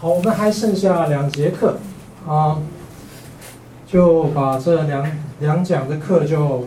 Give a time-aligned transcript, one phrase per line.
[0.00, 1.76] 好，我们还剩下两节课，
[2.26, 2.56] 啊，
[3.86, 5.06] 就把这两
[5.40, 6.60] 两讲的课就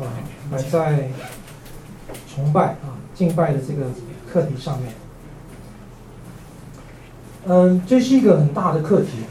[0.00, 0.08] 啊
[0.50, 1.10] 摆在
[2.26, 3.90] 崇拜啊敬拜的这个
[4.32, 4.94] 课题上面。
[7.44, 9.26] 嗯，这是一个很大的课题，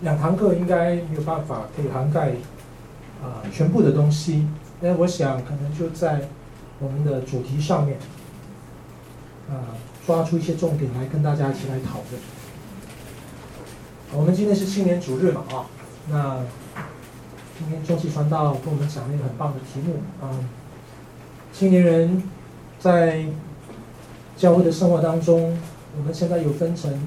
[0.00, 2.30] 两堂课应该没有办法可以涵盖
[3.22, 4.48] 啊全部的东西。
[4.80, 6.22] 那我想可能就在
[6.80, 7.98] 我们的主题上面
[9.48, 9.78] 啊。
[10.06, 12.20] 抓出一些重点来跟大家一起来讨论。
[14.12, 15.66] 我们今天是青年主日嘛啊，
[16.10, 16.40] 那
[17.56, 20.34] 今天中期传道跟我们讲了一个很棒的题目啊，
[21.52, 22.22] 青年人
[22.80, 23.24] 在
[24.36, 25.56] 教会的生活当中，
[25.96, 27.06] 我们现在有分成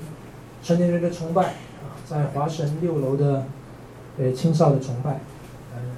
[0.63, 3.45] 成年人的崇拜啊，在华神六楼的
[4.17, 5.19] 呃青少的崇拜，
[5.75, 5.97] 嗯，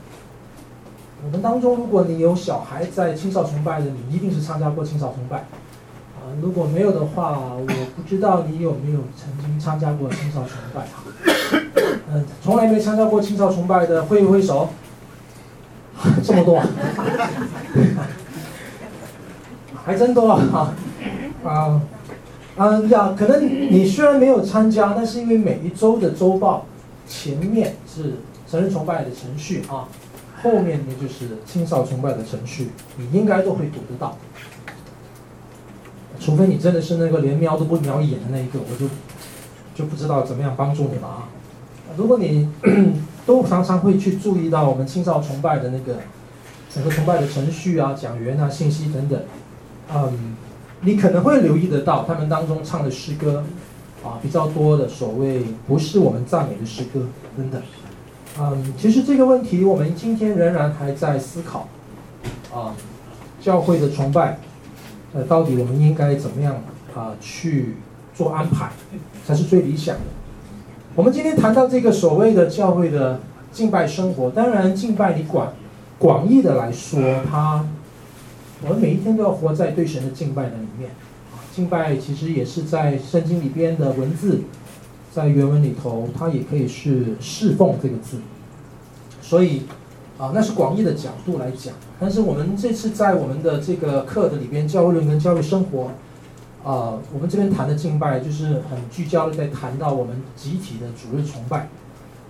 [1.25, 5.45] 我们当中如果你有小孩在青少崇拜的，你一定是参加过青少崇拜。
[6.41, 7.65] 如果没有的话，我
[7.95, 11.03] 不知道你有没有曾经参加过青少崇拜啊？
[12.13, 14.69] 嗯，从来没参加过青少崇拜的挥一挥手。
[16.23, 16.61] 这么多，
[19.85, 20.73] 还真多啊！
[21.43, 21.81] 啊
[22.57, 26.65] 啊呀，可能你虽然没有参加，但是因为每一周的周报
[27.07, 28.15] 前面是
[28.49, 29.87] 成人崇拜的程序啊，
[30.43, 34.17] 后面呢就是青少崇拜的程序，你应该都会读得到。
[36.19, 38.87] 除非你真的是那个连瞄都不瞄一眼的那一个，我就
[39.75, 41.27] 就不知道怎么样帮助你了啊。
[41.97, 42.49] 如果你
[43.25, 45.99] 都常常会去注意到我们青少崇拜的那个
[46.73, 49.19] 整个崇拜的程序啊、讲员啊、信息等等，
[49.93, 50.35] 嗯，
[50.81, 53.43] 你可能会留意得到他们当中唱的诗歌
[54.03, 57.61] 啊比较多的所谓不是我们赞美的诗歌等等。
[58.39, 61.67] 嗯，其实这个问题我们今天仍然还在思考
[62.53, 62.75] 啊，
[63.41, 64.39] 教会的崇拜。
[65.15, 66.61] 呃，到底我们应该怎么样
[66.93, 67.75] 啊、去
[68.13, 68.69] 做安排，
[69.25, 70.01] 才是最理想的？
[70.93, 75.53] 我们今天谈到这个所谓的教会的敬拜生活，当然敬拜你广
[75.97, 76.99] 广义的来说，
[77.31, 77.65] 它
[78.61, 80.91] 我们每一天都要活在对神的敬拜的里面。
[81.53, 84.41] 敬拜其实也是在圣经里边的文字，
[85.13, 88.19] 在原文里头，它也可以是侍奉这个字，
[89.21, 89.61] 所以。
[90.17, 95.91] 啊，那是广义的角度来讲，但是我们这次在我们的这个课的里边，教会论跟教会生活，
[96.63, 101.67] 啊，我们这边谈的敬拜就是很聚焦的在谈到我们集体的主日崇拜，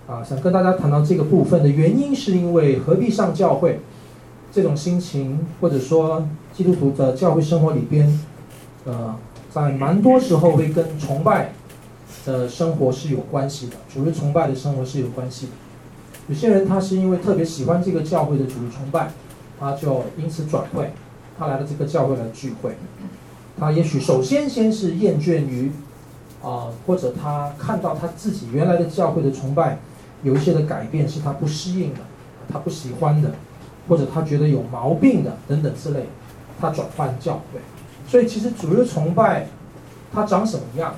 [0.08, 3.80] 啊，想跟大家谈到这个部分的原因，是因为何必上教会
[4.50, 8.20] 这种心情，或者说基督徒的教会生活里边，
[8.84, 9.14] 呃，
[9.52, 11.52] 在蛮多时候会跟崇拜
[12.24, 15.52] 的生活是有关系的，主日崇拜的生活是有关系的。
[16.28, 19.10] 有些人他是因为特别喜欢这个教会的主日崇拜，
[19.58, 20.92] 他就因此转会，
[21.38, 22.76] 他来到这个教会来聚会。
[23.58, 25.70] 他也许首先先是厌倦于，
[26.42, 29.78] 啊、或者他看到他自己原来的教会的崇拜
[30.22, 32.00] 有一些的改变是他不适应的，
[32.52, 33.30] 他不喜欢的，
[33.88, 36.06] 或者他觉得有毛病的等等之类，
[36.60, 37.60] 他转换教会。
[38.08, 39.48] 所以其实主日崇拜，
[40.12, 40.94] 它长什么样？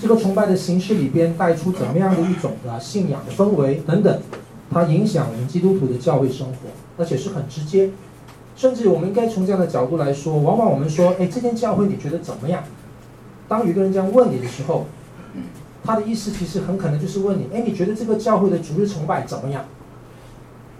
[0.00, 4.20] 这个崇拜的形式里边带出怎么样的一种的信仰的氛围等等，
[4.70, 7.90] 它影响我们基督徒的教会生活，而且是很直接。
[8.56, 12.64] 甚至我们应该从这样的角度来说，往往我们说，哎，这间教会你觉得怎么样？
[13.48, 14.86] 当有一个人这样问你的时候，
[15.84, 19.64] 他的意思其实很可能就是问你，哎，你觉得这个教会的主日崇拜怎么样？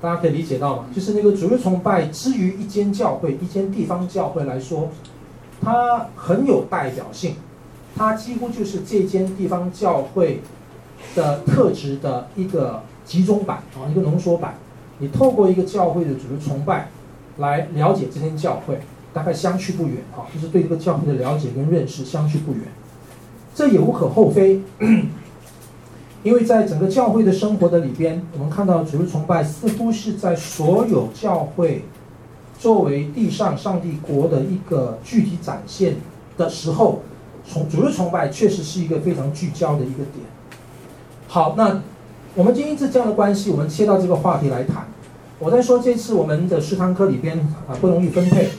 [0.01, 0.87] 大家可以理解到吗？
[0.95, 4.89] 就是那个主日崇拜，之于一间教会、一间地方教会来说，
[5.61, 7.35] 它很有代表性。
[8.01, 10.41] 它几乎就是这间地方教会
[11.15, 14.55] 的特质的一个集中版啊，一个浓缩版。
[15.01, 16.89] 你透过一个教会的主日崇拜
[17.37, 18.81] 来了解这间教会，
[19.13, 22.63] 大概相去不远啊，就是对这个教会的了解跟认识相去不远。
[23.55, 24.63] 这也无可厚非，
[26.25, 31.85] 因为在整个教会的生活的里边，我们看到主日崇拜似乎是在所有教会
[32.59, 35.97] 作为地上上帝国的一个具体展现
[36.39, 37.03] 的时候。
[37.53, 40.25] 从主日崇拜确实是一个非常聚焦的一个点。
[41.27, 41.81] 好，那
[42.37, 44.87] 我们今天是这样的关系，我们切到这个话题来谈。
[45.41, 47.37] 我在说这次我们的十堂课里边
[47.69, 48.51] 啊不容易分配，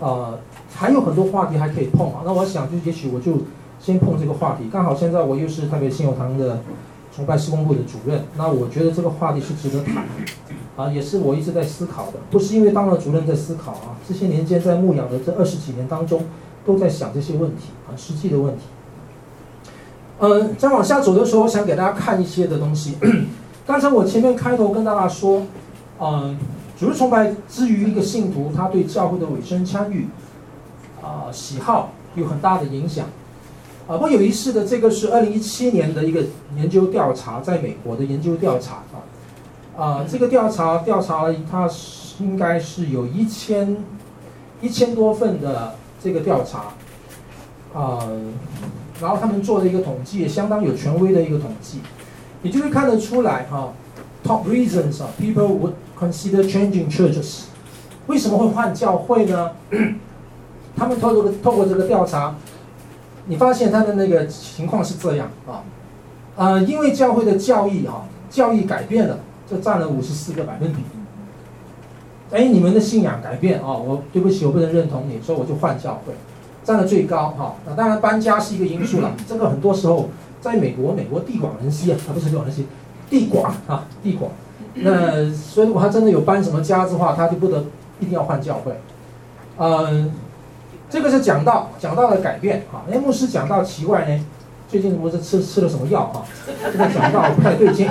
[0.00, 0.36] 呃，
[0.74, 2.22] 还有很多话题还可以碰啊。
[2.24, 3.34] 那我想就也许我就
[3.78, 4.68] 先碰这个话题。
[4.68, 6.60] 刚好现在我又是特别信友堂的
[7.14, 10.04] 崇拜施工部的主任，那我觉得这个话题是值得谈，
[10.76, 12.14] 啊，也是我一直在思考的。
[12.32, 16.24] 不是因为当了主任在思考啊，这些年间在牧养的这二十几年当中。
[16.64, 18.62] 都在想这些问题啊，实际的问题。
[20.20, 22.96] 嗯，再往下走的时候，我想给大家看一些的东西。
[23.66, 25.42] 刚才我前面开头跟大家说，
[25.98, 26.36] 嗯，
[26.78, 30.08] 主日崇拜之于一个信徒，他对教会的委身参与，
[31.00, 33.06] 啊，喜好有很大的影响。
[33.88, 36.22] 啊，不有意思的，这个是二零一七年的一个
[36.56, 38.82] 研究调查，在美国的研究调查
[39.76, 41.68] 啊，啊，这个调查调查了，它
[42.20, 43.78] 应该是有一千
[44.60, 46.72] 一千多份的这个调查，
[47.78, 48.08] 啊，
[49.00, 51.80] 然后他们做了一个统计，也相当有权威的一个统计，
[52.42, 53.72] 你就会看得出来哈
[54.24, 57.42] ，top reasons 啊，people would consider changing churches，
[58.06, 59.50] 为什么会换教会呢？
[60.76, 62.34] 他们透过透过这个调查。
[63.26, 65.62] 你发现他的那个情况是这样啊，
[66.34, 70.78] 呃，因为教会的教义啊，教义改变了，这占了五十四个百分比。
[72.30, 76.12] 哎，你们的信仰改变啊，我对不起，我不能认同你，所以我就换教会，
[76.64, 77.54] 站了最高哈。
[77.66, 80.08] 那当然搬家是一个因素了， 这个很多时候
[80.40, 82.66] 在美国，美国地广人稀啊，啊不是地广人稀，
[83.08, 84.30] 地广啊地广。
[84.74, 87.64] 那所以如果他真的有搬什么家的话，他就不得
[87.98, 88.72] 一定要换教会，
[89.58, 90.12] 嗯。
[90.92, 92.82] 这个是讲到，讲到了改变啊。
[92.90, 94.24] 哎，牧师讲到奇怪呢，
[94.68, 96.24] 最近不是吃吃了什么药哈？
[96.72, 97.88] 这个讲到不太对劲，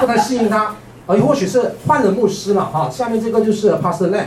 [0.00, 0.74] 不太适应他
[1.08, 1.16] 啊。
[1.16, 2.88] 或许是换了牧师了哈。
[2.88, 4.26] 下面这个就是 Pastor Lam，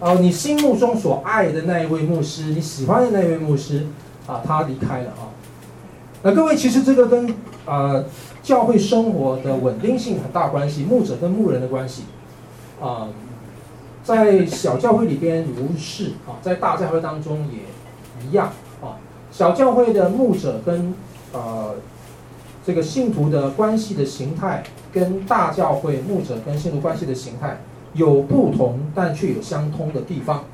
[0.00, 3.86] 呃，你心目中所爱的那一位牧师，你喜欢的那一位牧师
[4.26, 5.32] 啊，他离开了啊。
[6.22, 7.34] 那各位，其实这个跟
[7.64, 8.04] 呃
[8.42, 12.02] 教会生活的稳定性很大关系，牧者跟牧人的关系
[12.82, 13.08] 啊。
[14.02, 18.50] 在小教会里边如是啊，在大教会当中也一样
[18.80, 18.96] 啊。
[19.30, 20.94] 小教会的牧者跟
[21.32, 21.74] 呃
[22.64, 24.64] 这个信徒的关系的形态，
[24.98, 27.58] 跟大教会牧者跟信徒关系的形态
[27.94, 30.44] 有不同，但却有相通的地方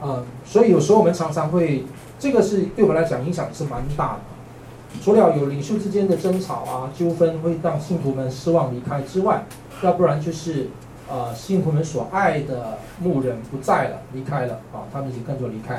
[0.00, 0.22] 啊。
[0.44, 1.84] 所以有时候我们常常会，
[2.18, 4.20] 这个是对我们来讲影响是蛮大的。
[5.02, 9.44] 除了有领袖之间的争吵啊、纠纷会让信徒们失望离开之外，
[9.82, 10.68] 要不然就是。
[11.10, 15.76] 呃，信徒们所爱的牧人不在了，离开了啊，他们一起跟着离开。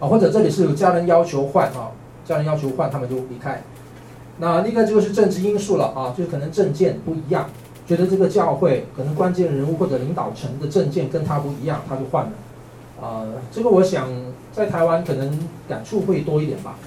[0.00, 1.92] 啊，或者这里是有家人要求换啊，
[2.24, 3.60] 家人要求换，他们就离开。
[4.38, 7.48] 那那个就是政治因素了啊，就可能政见不一样，
[7.86, 12.32] 觉得这个教会可能关键人物或者领导层的政见跟他不一样，他就换了。
[13.00, 14.08] 啊，这个我想
[14.52, 15.38] 在台湾可能
[15.68, 16.78] 感触会多一点吧。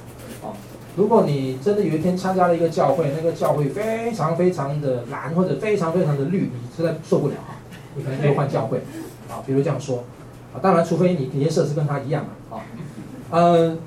[0.41, 0.53] 啊
[0.95, 7.55] 如果你真的有一天参加了一个教会，那个教会非常非常的蓝或者非常非常的绿，你实在受不了啊，
[7.95, 8.79] 你可能就换教会，
[9.29, 10.03] 啊，比如这样说，
[10.53, 12.61] 啊，当然除非你颜色是跟他一样的啊，
[13.31, 13.79] 嗯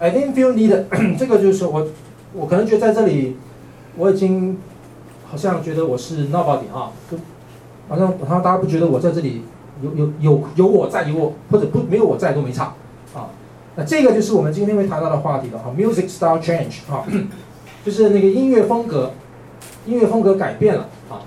[0.00, 1.86] ，I didn't feel need，这个就是我，
[2.32, 3.36] 我可能觉得在这里，
[3.96, 4.58] 我已经
[5.28, 7.16] 好像觉得我是 nobody 啊，就
[7.88, 9.42] 好像好像大家不觉得我在这里
[9.82, 12.74] 有有有有我在有我或者不没有我在都没差
[13.14, 13.28] 啊。
[13.76, 17.04] 那这个就是我们今天会谈到的话题了哈，music style change 哈，
[17.84, 19.12] 就是那个音乐风格，
[19.86, 21.22] 音乐风格改变了啊，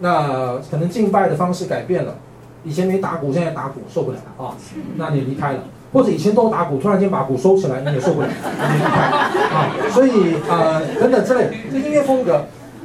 [0.00, 2.16] 那可能敬拜的方式改变了，
[2.64, 4.56] 以前没打鼓，现在打鼓受不了啊，
[4.96, 5.64] 那你离开了，
[5.94, 12.44] 或者以前都打鼓，突然间把鼓收起来，你也受不了， 啊，所以啊、呃、等等之类，这音乐风格，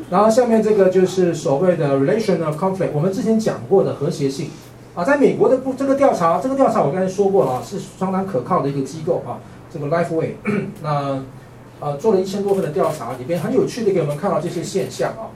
[0.10, 4.50] 然后下面这个就是所谓的 relational conflict，我们之前讲过的和谐性。
[4.96, 9.40] 啊，在美国的不这个调查，这个调查我刚才说过了啊，是相当可靠的一个机构啊。
[9.72, 10.32] 这个 Lifeway，
[10.84, 11.24] 那
[11.80, 15.30] 呃做了一千多份的调查，里边很有趣的给我们看到这些现象啊，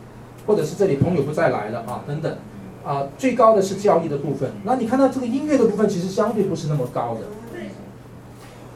[0.45, 2.35] 或者是这里朋友不再来了啊等等，
[2.83, 4.51] 啊最高的是教育的部分。
[4.63, 7.21] 那你看到这个音乐的部分，其实相对不是那么高的。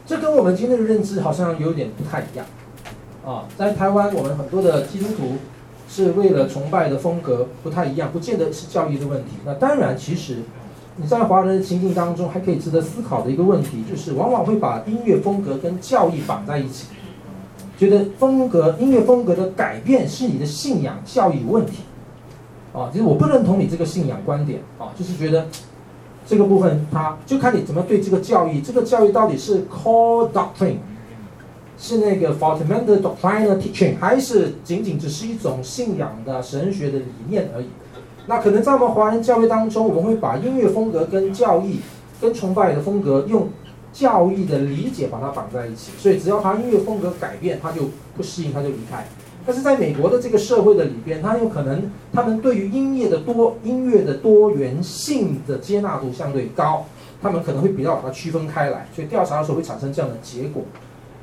[0.08, 2.46] 这跟我们今天的认知好像有点不太一样
[3.24, 3.44] 啊。
[3.56, 5.36] 在台湾，我们很多的基督徒
[5.88, 9.32] 是为了崇拜的风格不太一样，不见得是教义的问题。
[9.44, 10.38] 那当然，其实。
[11.00, 16.88] 你在华人的情境当中，还可以值得思考的一个问题，就是往往会把音乐风格跟教义绑在一起，
[17.78, 21.84] 觉得风格、音乐风格的改变是你的信仰教义问题，
[22.72, 25.46] 啊，其实我不认同你这个信仰观点，啊，就是觉得
[26.28, 30.76] 这个部分，它就看你怎么对这个教义，这个教义到底是 core doctrine，
[31.78, 37.68] 是那个 fundamental doctrinal teaching，还是仅仅只是一种信仰的神学的理念而已。
[38.26, 41.80] 那可能在我们华人教会当中，我们会把音乐风格跟教义、
[42.20, 43.48] 跟崇拜的风格用
[43.90, 49.08] 教义的理解把它绑在一起，所以只要他音乐风格改变，他就不适应，他就离开。
[49.48, 56.84] 但是在美国的这个社会的里边，他有可能他们对于音乐的多音乐的多元性的接纳度相对高，
[57.22, 60.64] 他们可能会比较把它区分开来，所以调查的时候会产生这样的结果。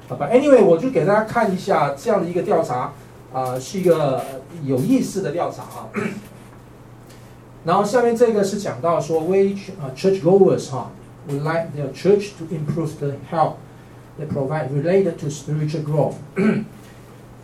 [0.07, 2.93] 好吧，Anyway，我就给大家看一下这样的一个调查，
[3.31, 4.19] 啊、是一个
[4.63, 5.85] 有意思的调查啊。
[7.63, 10.89] 然后下面这个是讲到说，which 啊 churchgoers 哈
[11.29, 13.57] ，would like their church to improve the help
[14.19, 16.15] they provide related to spiritual growth。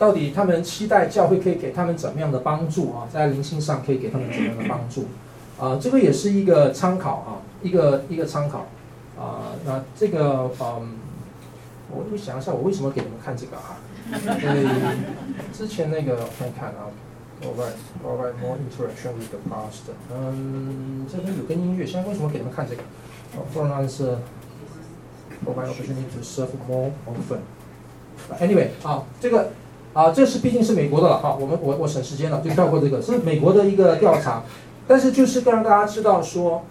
[0.02, 3.08] 到底他们期待教会可以给他们怎么样的帮助啊？
[3.14, 5.06] 在灵性上可以给他们怎么样的帮助？
[5.64, 8.66] 啊，这个也是一个参考啊，一个一个参考
[9.16, 9.54] 啊。
[9.64, 10.98] 那这个嗯，
[11.92, 13.78] 我我想一下，我为什么给你们看这个啊？
[14.12, 14.66] 因为
[15.54, 16.90] 之前那个我看看啊
[17.40, 19.94] ，provide provide more interaction with the past。
[20.12, 22.82] 嗯，这边有跟音乐现在，为什么给你们看这个？
[23.38, 24.18] 哦，不然是
[25.46, 27.38] provide opportunity to serve more often。
[28.40, 29.52] Anyway，啊，这个
[29.94, 34.44] 啊，这是毕竟是美国的了啊，我们我我省时间了，就跳过这个，是美国的一个调查，
[34.88, 36.64] 但是就是让大家知道说。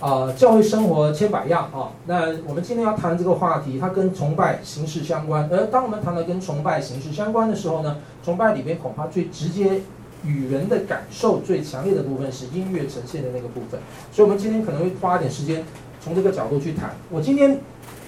[0.00, 1.90] 啊，教会生活千百样啊！
[2.06, 5.48] 那我们今天要谈这个话题，它跟崇拜形式相关。
[5.50, 9.80] 而当我们谈到跟崇拜形式相关的时候呢，崇拜里面恐怕最直接
[10.24, 13.80] 与人的感受最强烈的部分是音乐呈现的那个部分。
[14.12, 15.64] 所以，我们今天可能会花点时间
[16.00, 16.94] 从这个角度去谈。
[17.10, 17.58] 我今天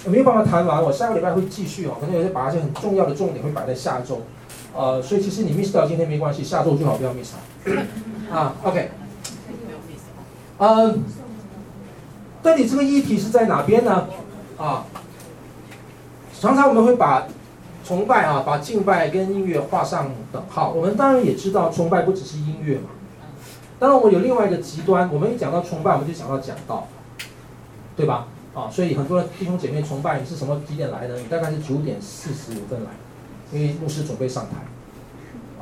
[0.06, 4.20] 没有办法谈完，我下个礼拜会继续哦，可能有些把一些很重要的重点会摆在下周。
[4.74, 7.38] 呃，所以其实你 miss 掉今天没关系，下周最好不要 miss 啊。
[8.32, 8.90] 啊，OK，
[10.58, 11.02] 嗯。
[12.42, 14.06] 到底这个议题是在哪边呢？
[14.56, 14.86] 啊，
[16.40, 17.26] 常常我们会把
[17.84, 20.70] 崇拜啊，把敬拜跟音乐画上等号。
[20.70, 22.88] 我们当然也知道，崇拜不只是音乐嘛。
[23.78, 26.88] 当然，我们有另外一个极端，我们一讲到崇拜，我们就想到讲道，
[27.94, 28.26] 对吧？
[28.54, 31.18] 啊，所以很多弟兄姐妹崇拜，你是什么几点来的？
[31.18, 32.90] 你大概是九点四十五分来，
[33.52, 34.57] 因为牧师准备上台。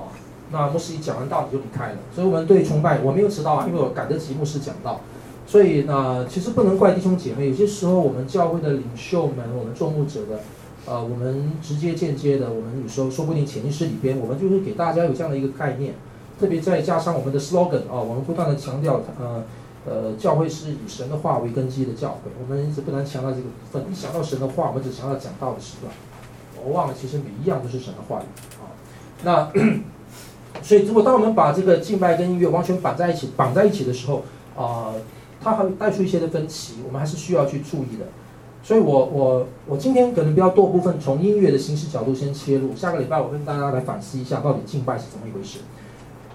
[0.00, 0.12] 啊，
[0.50, 1.98] 那牧师一讲完道，你就离开了。
[2.14, 5.00] 所以我们对崇拜，我没有迟到啊，因为我赶得及牧师讲道。
[5.46, 7.48] 所以呢，其实不能怪弟兄姐妹。
[7.48, 10.40] 有些时候，我们教会的领袖们，我们做牧者的，
[10.84, 15.94] 呃，我们直接间接的，我们有时候说不定潜意识里边，我们就是给大家有这样的一个概念。
[16.38, 19.42] 特别再加上我们的 slogan 啊，我们不断的强调，呃，
[19.86, 22.30] 呃，教会是以神的话为根基的教会。
[22.40, 23.90] 我们一直不断强调这个部分。
[23.90, 25.92] 一想到神的话，我们只想到讲道的时段。
[26.64, 28.26] 我忘了，其实每一样都是神的话语
[28.60, 28.70] 啊。
[29.24, 29.50] 那
[30.62, 34.22] 所以，如果当我们把这个敬拜跟音乐完全绑在一起，绑在一起的时候，
[34.56, 34.92] 啊、
[35.40, 38.06] 它还会带出一些的分歧，我们还是需要去注意的。
[38.62, 42.74] 所以我，我我今天可能比较多部分从音乐的形式角度先切入。
[42.74, 45.60] 下个礼拜我跟大家来反思一下，到底敬拜是怎么一回事。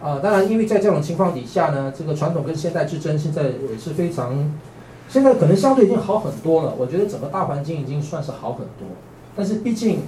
[0.02, 4.52] 啊、当然，因为在这种情况底下呢，这个传统跟现代之争现在也是非常，
[5.10, 6.74] 现在可能相对已经好很多了。
[6.78, 8.88] 我觉得整个大环境已经算是好很多，
[9.36, 10.02] 但是毕竟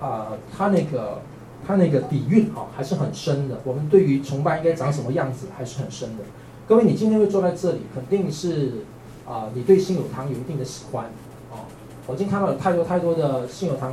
[0.00, 1.20] 啊，它、那个
[1.66, 3.60] 它那个底蕴啊还是很深的。
[3.64, 6.24] 我们对于崇拜应该长什么样子还是很深的。
[6.66, 8.84] 各位，你今天会坐在这里，肯定是
[9.26, 11.06] 啊，你对信友堂有一定的喜欢
[11.50, 11.66] 啊。
[12.06, 13.92] 我今天看到有太多太多的信友堂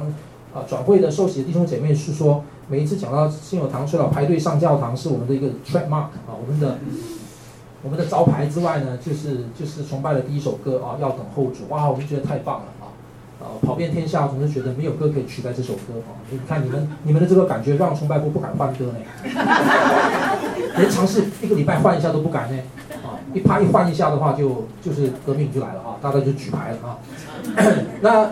[0.53, 6.77] 啊转会的受洗的弟兄姐妹是说，每一次讲到信友堂，除了排队上教堂是我们的一个 trademark 啊，我们的
[7.81, 12.65] 我们的招牌之外呢，就是就是崇拜的第一首歌啊，要等候主，哇，我们觉得太棒了
[13.45, 13.53] 啊！
[13.53, 16.17] 啊，跑遍天下，总是觉得没有歌可以取代这首歌啊。
[16.31, 18.95] 你看你们你们的这个感觉，让崇拜部不敢换歌呢。
[20.77, 22.59] 连尝试一个礼拜换一下都不敢呢，
[23.03, 26.97] 啊，一啪一换一下的话就，就是革命就来了啊，大家就举牌了啊。
[28.01, 28.31] 那，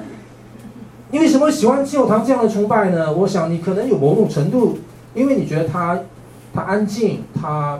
[1.11, 3.13] 因为什么喜欢信友堂这样的崇拜呢？
[3.13, 4.79] 我想你可能有某种程度，
[5.13, 5.99] 因为你觉得它，
[6.53, 7.79] 它安静，它，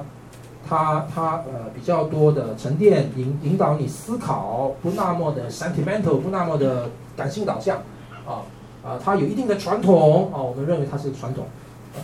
[0.69, 7.77] 它，它呃比较多的沉淀，引引导你思考，不那么的 sentimental，不那么的感性导向，
[8.25, 8.41] 啊
[8.83, 11.45] 啊，它有一定的传统啊，我们认为它是传统。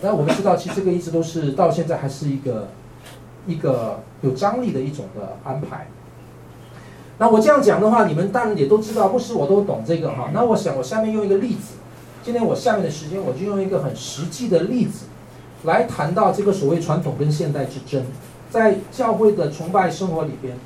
[0.00, 2.68] 但我们知道，其实这个一直都是到现在还是一个
[3.46, 5.88] 一个有张力的一种的安排。
[7.18, 10.30] 那我这样讲的话，你们当然也都知道，不是我都懂这个哈。
[10.32, 11.74] 那我想，我下面用一个例子，
[12.22, 15.06] 今天我下面的时间，我就用一个很实际的例子
[15.64, 18.04] 来谈到这个所谓传统跟现代之争，
[18.48, 20.56] 在教会的崇拜生活里边，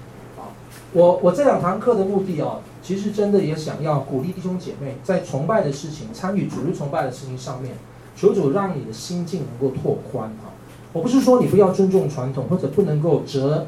[0.95, 7.75] 我我这两堂课的目的啊，其实真的也想要鼓励弟兄姐妹在崇拜的事情、参与主日崇拜的事情上面。
[8.17, 10.55] 求主让你的心境能够拓宽啊！
[10.93, 13.67] 我不是说你不要尊重传统，或者不能够择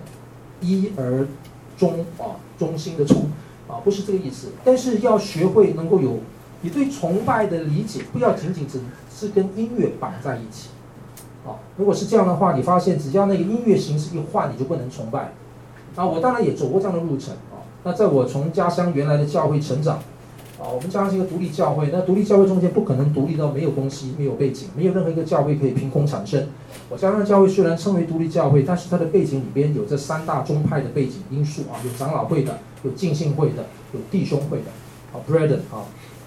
[0.60, 1.26] 一而
[1.76, 3.28] 终啊，忠心的忠
[3.66, 4.52] 啊，不是这个意思。
[4.64, 6.20] 但是要学会能够有
[6.60, 8.80] 你对崇拜的理解，不要仅仅只
[9.12, 10.68] 是跟音乐绑在一起
[11.44, 11.58] 啊。
[11.76, 15.32] 如果是这样的话，你发现只要那个音乐形式一换，你就不能崇拜
[15.96, 16.06] 啊。
[16.06, 17.58] 我当然也走过这样的路程啊。
[17.82, 19.98] 那在我从家乡原来的教会成长。
[20.58, 26.48] 啊，我们家乡是一个独立教会，那独立教会中间不可能独立到没有东西、没有背景，没有任何一个教会可以凭空产生。
[26.88, 34.64] 我家乡教会虽然称为独立教会，但是它的背景里边有这三大宗派的背景因素啊，有长老会的，有浸信会的，有弟兄会的。
[35.12, 35.84] 啊，Brethren 啊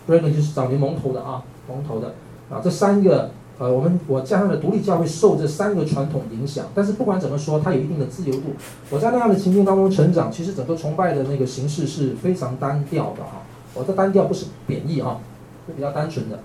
[0.07, 2.13] ，Brethren 就是早年蒙头的啊，蒙头的
[2.51, 8.53] 啊，这三个呃，我们我家上的独立教会受这三个传统影响，但是不管怎么说，它有一定的自由度。
[8.89, 13.43] 我在那样的情境当中成长，其实整个崇拜的那个形式是非常单调的啊。
[13.73, 15.19] 我的单调不是贬义啊，
[15.67, 16.39] 是比较单纯的。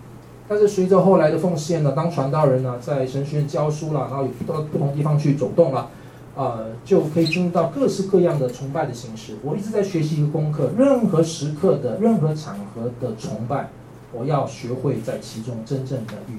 [0.49, 5.89] 但是随着后来的奉献呢，当传道人呢，在神学院教书了，然后到不同地方去走动了，
[6.35, 9.37] 呃，就可以进入到各式各样的崇拜的形式。
[9.43, 13.71] 我一直在学习一个功课，任何时刻的任何场合的崇拜，
[14.13, 16.37] 我要学会在其中真正的与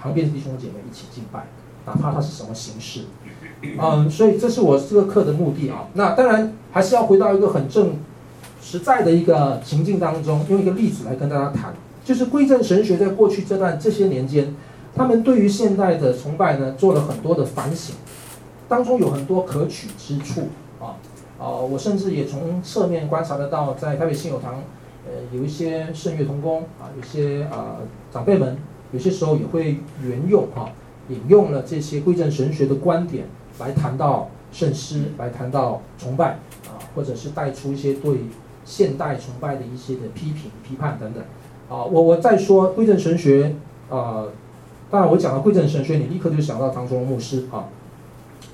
[0.00, 1.46] 旁边的弟兄姐妹一起敬拜，
[1.84, 3.06] 哪怕它是什么形式。
[3.62, 5.88] 嗯，所以这是我这个课的目的啊。
[5.94, 7.96] 那当然还是要回到一个很正
[8.62, 11.74] 实在的一个情境当中，用一个例子来跟大家谈，
[12.04, 14.54] 就是归正神学在过去这段这些年间，
[14.94, 17.94] 他们对于现代的崇拜呢做了很多的反省，
[18.68, 20.48] 当中有很多可取之处
[20.80, 20.96] 啊。
[21.38, 24.54] 啊，我甚至也从侧面观察得到，在台北信友堂，
[25.06, 27.76] 呃，有一些圣乐同工啊，有些啊
[28.12, 28.56] 长辈们，
[28.92, 30.70] 有些时候也会援用啊，
[31.08, 33.26] 引用了这些归正神学的观点。
[33.58, 36.32] 来谈到圣诗，来谈到崇拜
[36.66, 38.18] 啊，或者是带出一些对
[38.66, 41.22] 现代崇拜的一些的批评、批判等等
[41.70, 41.82] 啊。
[41.82, 43.54] 我我再说归正神学
[43.88, 44.26] 啊，
[44.90, 47.64] 当然我讲到归正神学，你立刻就想到唐崇荣牧师啊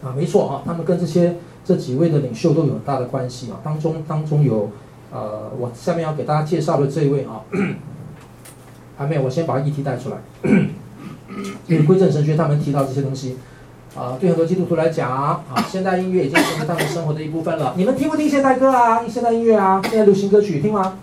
[0.05, 1.35] 啊，没错啊，他们跟这些
[1.65, 3.59] 这几位的领袖都有很大的关系啊。
[3.65, 4.71] 当中当中有
[5.11, 7.43] 呃，我下面要给大家介绍的这一位啊，
[9.03, 10.17] 还没有，我先把议题带出来，
[11.67, 13.37] 因为归正神学他们提到这些东西。
[13.95, 17.75] 啊，对很多基督徒来讲啊，现代音乐已经成为他们生活的一部分了。
[17.77, 19.07] 你们听不听现代歌啊？
[19.07, 19.83] 现代音乐啊？
[19.85, 20.95] 现在流行歌曲听吗？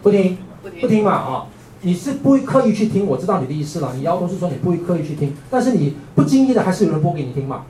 [0.00, 0.38] 不听，
[0.80, 1.46] 不听嘛啊！
[1.80, 3.92] 你是不会刻意去听，我知道你的意思了。
[3.96, 7.62] 你摇头是说你不会刻意去听，但是你不经意的还是有人播给你听嘛？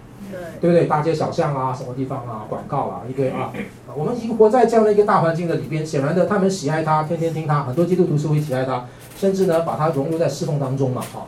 [0.61, 0.87] 对，不对？
[0.87, 3.53] 大街小巷啊，什么地方啊，广告啊，一堆啊。
[3.95, 7.63] 我们已经活在这样的一个大环境的里边，显然的，他们喜爱他，天天听他。
[7.65, 8.87] 很多基督徒是会喜爱他，
[9.17, 11.27] 甚至呢，把他融入在侍奉当中嘛，哈。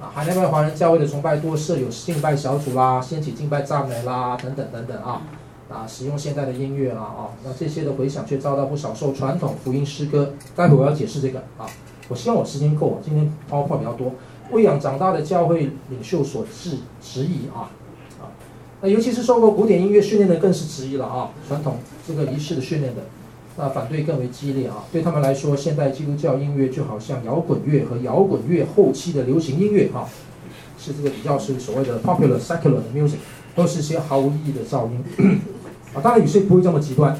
[0.00, 5.22] 啊海内外华人教会的崇拜多设有敬拜小组啦，掀起敬拜赞美啦，等等等等啊，
[5.70, 10.34] 啊，使用现代的音乐啦啊，那这些的回响却遭到不少受传统福音诗歌。
[10.54, 11.64] 待会我要解释这个啊，
[12.08, 14.12] 我希望我时间够啊，今天包括比较多，
[14.50, 17.70] 喂养长大的教会领袖所质质疑啊，
[18.84, 23.00] 那尤其是受过古典音乐训练的更是质疑了啊，传统这个仪式的训练的。
[23.56, 24.84] 那反对更为激烈啊！
[24.92, 30.04] 对他们来说，现代基督教音乐就好像摇滚乐和摇滚乐后期的流行音乐啊，
[30.78, 33.14] 是这个比较是所谓的 popular secular 的 music，
[33.54, 35.02] 都是些毫无意义的噪音
[35.94, 36.02] 啊。
[36.02, 37.18] 当然有些不会这么极端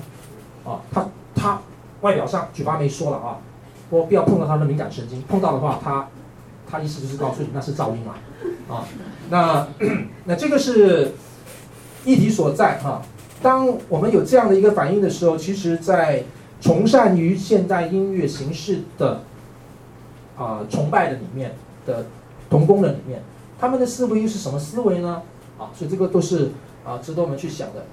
[0.67, 1.63] 啊，他他
[2.03, 3.39] 外表上嘴巴没说了啊，
[3.89, 6.09] 我不要碰到他的敏感神经，碰到的话，他
[6.69, 8.85] 他意思就是告诉你那是噪音啊啊。
[9.31, 9.69] 那
[10.27, 11.13] 那这个是
[12.05, 12.91] 议题所在哈。
[12.91, 13.03] 啊
[13.43, 16.23] 当我们有这样的一个反应的时候，其实，在
[16.63, 19.21] 崇尚于现代音乐形式的
[20.35, 22.07] 啊、崇拜的里面的
[22.49, 23.21] 同工的里面，
[23.61, 25.21] 他们的思维又是什么思维呢？
[25.59, 26.53] 啊，所以这个都是
[26.87, 27.85] 啊值得我们去想的。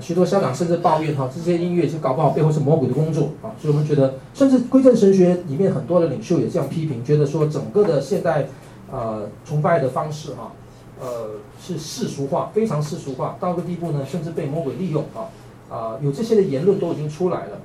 [0.00, 3.50] 许多校长甚至抱怨哈、这些音乐就搞不好背后是魔鬼的工作啊。
[3.60, 8.46] 所以我们觉得，甚至归正神学里面很多的领袖也这样批评，觉得说整个的现代
[8.92, 10.54] 啊崇拜的方式啊。
[11.00, 15.30] 呃，是世俗化，非常世俗化，到个地步呢，甚至被魔鬼利用啊
[15.70, 17.60] 啊、呃，有这些的言论都已经出来了。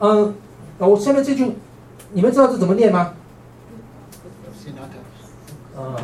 [0.00, 0.34] 嗯，
[0.78, 1.56] 那我下面这句，
[2.12, 3.14] 你们知道这怎么念吗？
[5.76, 5.96] 嗯，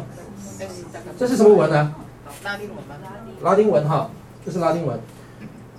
[1.16, 1.94] 这是什么文呢？
[2.42, 2.78] 拉丁文。
[3.42, 4.10] 拉丁文哈，
[4.44, 4.98] 这是拉丁文。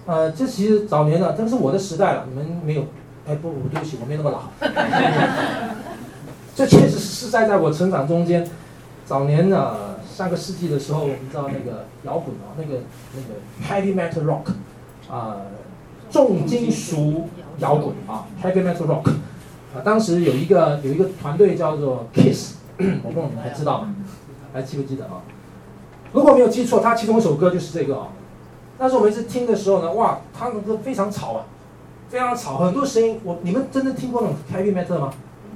[0.05, 2.85] 呃，这其实早年了，这是我的时代了，你们没有，
[3.27, 4.43] 哎不，对不起，我没那么老。
[6.55, 8.49] 这确实是在在我成长中间，
[9.05, 9.94] 早年呢。
[10.15, 12.79] 上个世纪的时候，我们知道那个摇滚啊，那个
[13.13, 13.35] 那个
[13.67, 14.53] heavy metal rock，
[15.13, 15.41] 啊、
[16.09, 19.09] 重金属摇滚啊，heavy metal rock，
[19.75, 22.53] 啊，当时有一个有一个团队叫做 Kiss，
[23.03, 23.93] 我不知道你们还知道吗？
[24.53, 25.21] 还记不记得啊？
[26.13, 28.07] 如果没有记错，他其中一首歌就是这个啊。
[28.77, 31.43] 但是我们一直听的时候呢，哇，他们都非常吵啊，
[32.07, 33.19] 非常吵，很多声音。
[33.25, 35.11] 我你们真的听过那种 heavy metal 吗？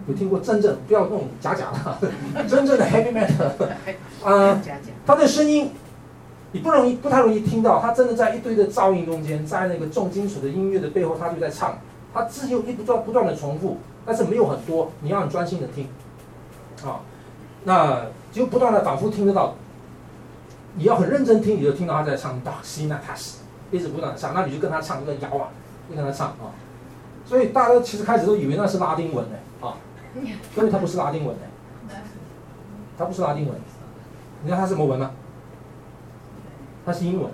[0.10, 1.67] 有听过真正不要那种假假
[2.02, 3.45] 的， 真正的 heavy metal，
[4.24, 4.62] 啊、 呃，
[5.06, 5.72] 它的声音
[6.52, 11.78] 你不容易不太容易听到，他真的在一堆的噪音中间，在那个重金属的音乐的背后，他就在唱，
[12.12, 15.88] 他自又一不断不断的重复，但是没有很多，你要很专心的听，
[16.84, 17.02] 啊，
[17.65, 19.54] 那就不断的反复听得到，
[20.74, 22.98] 你要很认真听，你就听到他在唱 Side Night
[23.69, 25.50] 一直不断的唱，那你就跟他唱，跟摇啊，
[25.88, 26.50] 就跟他唱啊，
[27.28, 29.78] 所以大家其实开始都以为那是拉丁文呢，啊。
[30.56, 31.96] 因为它不是拉丁文的，
[32.98, 33.56] 它不是拉丁文，
[34.42, 35.12] 你知道它是什么文吗？
[36.86, 37.32] 它是英文，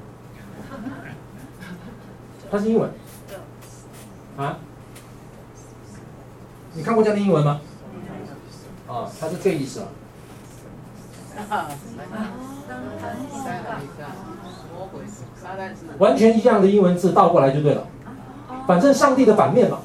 [2.52, 2.90] 它是英文，
[4.38, 4.58] 啊？
[6.74, 7.62] 你看过这样的英文吗？
[8.88, 9.88] 啊，它是这个意思啊。
[16.00, 17.88] 完全一样的英文字倒过来就对了，
[18.68, 19.80] 反正上帝的反面嘛。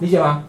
[0.00, 0.44] 理解吗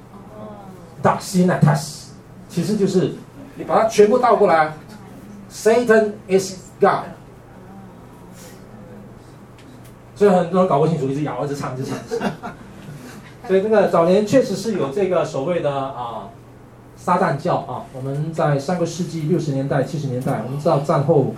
[1.02, 2.06] ？Darkness，
[2.50, 3.14] 其实就是
[3.56, 4.74] 你把它全部倒过来
[5.52, 7.06] ，Satan is God。
[10.16, 11.98] 所以很多人搞不清楚，一直咬，一直唱，一直唱。
[13.48, 16.30] 所以这个早年确实是有这个所谓的啊
[16.98, 17.86] 撒旦教啊。
[17.94, 21.34] 我们在上个世纪六十年代、七十年代，我们知道战后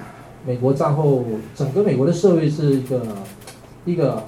[0.46, 1.24] 美国战后
[1.56, 3.02] 整个美国的社会是一个
[3.86, 4.24] 一个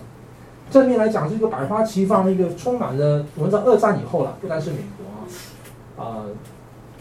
[0.74, 3.24] 正面来讲是一个百花齐放的一个充满了。
[3.36, 6.26] 我们知道二战以后了，不单是美国啊，啊，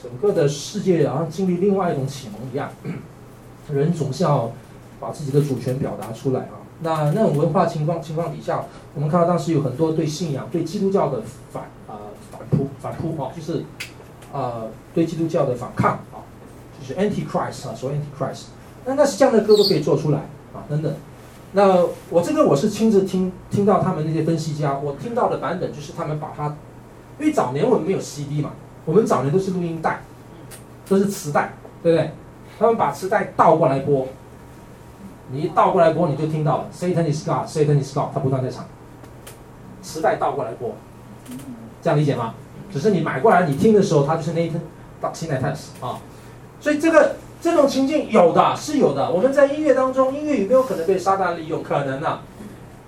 [0.02, 2.68] 整个的世界好像经历另外一种启蒙一样，
[3.72, 4.52] 人总是要
[5.00, 6.60] 把自己的主权表达出来啊。
[6.80, 8.62] 那那种文化情况情况底下，
[8.94, 11.98] 我们看到当时有很多对信仰、对基督教的反啊、呃、
[12.30, 13.64] 反扑反扑啊，就是、
[14.32, 16.20] 呃、对基督教的反抗啊，
[16.78, 18.42] 就是 anti-Christ 啊，所谓 anti-Christ。
[18.84, 20.18] 那那是这样的歌都可以做出来
[20.52, 20.92] 啊，等等。
[21.52, 26.56] 那我这个我是亲自听听到他们那些分析家，我听到的版本就是他们把它，
[27.18, 28.52] 因为早年我们没有 CD 嘛，
[28.84, 30.02] 我们早年都是录音带，
[30.88, 32.10] 都是磁带，对不对？
[32.58, 34.06] 他们把磁带倒过来播。
[35.30, 38.64] 你一倒过来播，你就听到了 Satan is God, Satan is God，他不断在唱。
[39.82, 40.74] 磁带倒过来播，
[41.82, 42.34] 这样理解吗？
[42.72, 44.60] 只是你买过来，你听的时候，它就是 Nathan
[45.02, 46.00] Sinaiticus 啊。
[46.60, 49.10] 所以这个这种情境有的是有的。
[49.10, 51.60] 我们在音乐当中，音乐有没有可能被撒旦利用？
[51.60, 52.22] 可能、啊。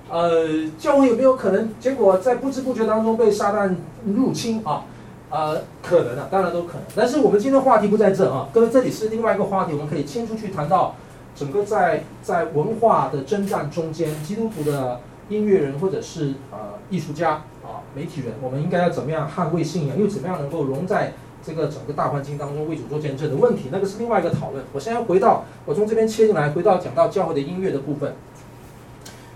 [0.09, 1.71] 呃，教会有没有可能？
[1.81, 3.75] 结果在不知不觉当中被撒旦
[4.07, 4.85] 入侵啊？
[5.29, 6.83] 呃，可能的、啊，当然都可能。
[6.95, 10.95] 但是我们今天的话题不在这啊，各位，这里是另外一个话题，我们可以牵出去谈到。
[11.35, 16.59] 整个在在文化的征战中间，基督徒的音乐人或者是呃
[16.91, 21.13] 艺术家啊媒体人，我们应该要怎么样捍卫信仰，又怎么样能够融在
[21.47, 24.65] 这个整个大环境当中为主做见证的问题，那个是另外一个讨论。
[24.73, 28.15] 我现在回到我从这边切进来，回到讲到教会的音乐的部分，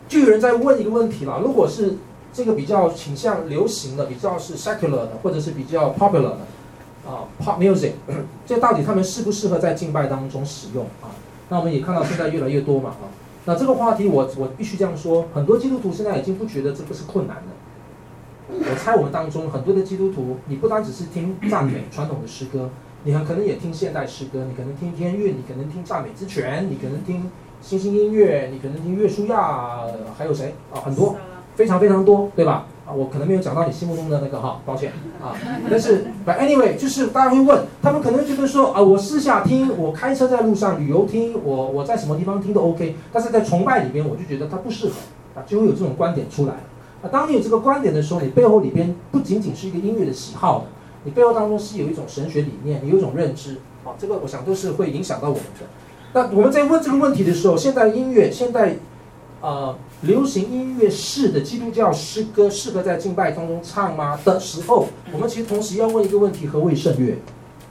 [0.09, 1.97] 就有人在问一个问题了：如果是
[2.33, 6.38] 这个比较倾向流行的，比较是 secular 的，或者是比较 popular 的
[7.07, 7.92] 啊 pop music，
[8.47, 11.12] 这到底他们适不适合在敬拜当中使用啊？
[11.51, 13.09] 那我们也看到现在越来越多嘛啊，
[13.44, 17.58] 那这个话题我我必须这样说，很多基督徒现在已经不觉得这个是困难的。
[18.49, 22.71] 我猜我们当中很多的基督徒，你不单只是听赞美传统的诗歌，
[23.05, 27.31] 你很可能也听现代诗歌，你可能听天韵，你可能听赞美之泉，你可能听
[27.61, 29.81] 新兴音乐，你可能听约书亚，
[30.17, 30.81] 还有谁啊？
[30.81, 31.17] 很多，
[31.55, 32.67] 非常非常多，对吧？
[32.87, 35.37] 啊，我可能没有讲到你心目中的那个哈，抱歉啊。
[35.71, 42.97] 但是，but anyway，就是大家会问，他们可能觉得说啊，我私下听，我开车在路上旅游听，我我在什么地方听都 OK。
[43.13, 44.93] 但是在崇拜里边，我就觉得它不适合
[45.35, 46.55] 啊，就会有这种观点出来。
[47.03, 50.67] 啊，当你有这个观点的时候，你背后里边不仅仅是一个音乐的喜好的，
[51.05, 55.67] 你背后当中是有一种神学理念，你有一种认知啊，这个我想都是会影响到我们的。
[56.13, 58.77] 那我们在问这个问题的时候，现代音乐，现代。
[59.41, 64.19] 呃，流行音乐式的基督教诗歌适合在敬拜当中唱吗？
[64.25, 67.17] 的时候，我们其实同时要问一个问题：何谓圣乐？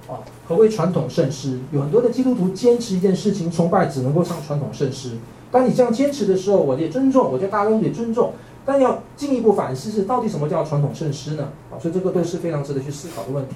[0.07, 1.59] 啊，何谓传统圣诗？
[1.73, 5.17] 有很多的基督徒坚持一件事情，崇拜只能够唱传统圣诗。
[5.51, 8.31] 当你这样坚持的时候，我也尊重，我觉得大家都得尊重。
[8.67, 11.47] 但要进一步反思是，到底什么叫传统圣诗呢？
[11.71, 13.55] 啊，所以这个都是非常值得去思考的问题。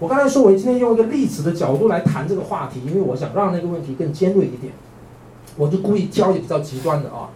[0.00, 4.72] 我刚才说，我今天用一个例子的角度来谈这个话题，因为我想让那个问题更尖锐一点，
[5.56, 7.30] 我就故意挑一个比较极端的啊。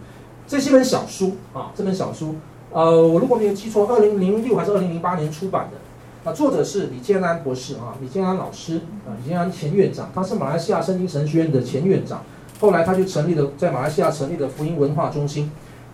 [0.45, 2.35] 这是一本小书啊，这本小书，
[2.73, 12.21] 呃，我如果没有记错，二零零六还是二零零八年出版的，啊，作者是李建安博士啊，李建安老师啊，李建安前院长，他是马来西亚圣经神学院的前院长，
[12.59, 15.49] 后来他就成立了在马来西亚成立的福音文化中心，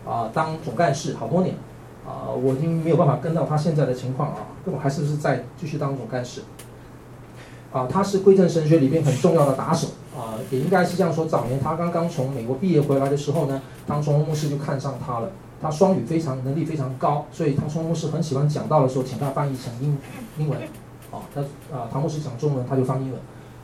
[0.06, 1.56] 啊，当总干事好多年，
[2.06, 6.42] 啊，我已经没有办法跟到他现在的情况啊，根本还是不是在继续当总干事。
[7.72, 11.26] 啊，他是归正神学里边很重要的打手啊，也应该是这样说。
[11.26, 15.30] 早年他刚刚从美国毕业回来的时候呢，唐崇荣牧师就看上他了。
[15.62, 19.98] 他双语非常能力非常高，所以唐崇荣牧师很喜欢讲道的时候，请他翻译成英
[20.38, 20.58] 英文。
[21.12, 21.42] 啊，他
[21.76, 23.20] 啊，唐牧师讲中文，他就翻英文。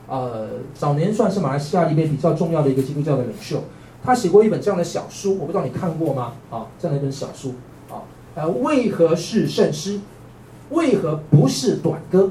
[0.08, 3.64] 呃，早年算是马来西亚里边比较重要的一个基督教的领袖。
[4.06, 6.34] 他写过一本这样的小书，我不知道你看过吗？
[6.52, 7.56] 啊，这样的一本小书。
[7.90, 8.04] 啊，
[8.36, 10.00] 呃，为何是圣诗？
[10.70, 12.30] 为何不是短歌？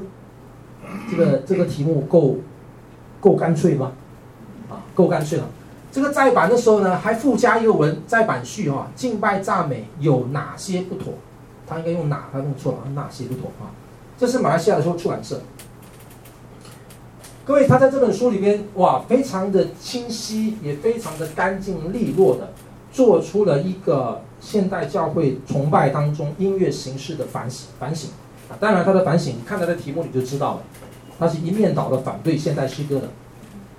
[1.11, 2.37] 这个这个题目够
[3.19, 3.91] 够干脆吗？
[4.69, 5.45] 啊，够干脆了。
[5.91, 11.13] 这个再版的时候呢，还附加一个文再版序哈，敬拜赞美有哪些不妥？
[11.67, 12.25] 他应该用哪？
[12.31, 13.71] 他弄错了，哪些不妥啊？
[14.17, 15.41] 这是马来西亚的时候出版社。
[17.45, 22.51] 各位，他在这本书里边哇，非常的清晰，也非常的干净利落的，
[22.91, 28.09] 做出了一个现代教会崇拜当中音乐形式的反省反省。
[28.59, 30.61] 当然他的反省，看他的题目你就知道了。
[31.19, 33.07] 他是一面倒的反对现代诗歌的，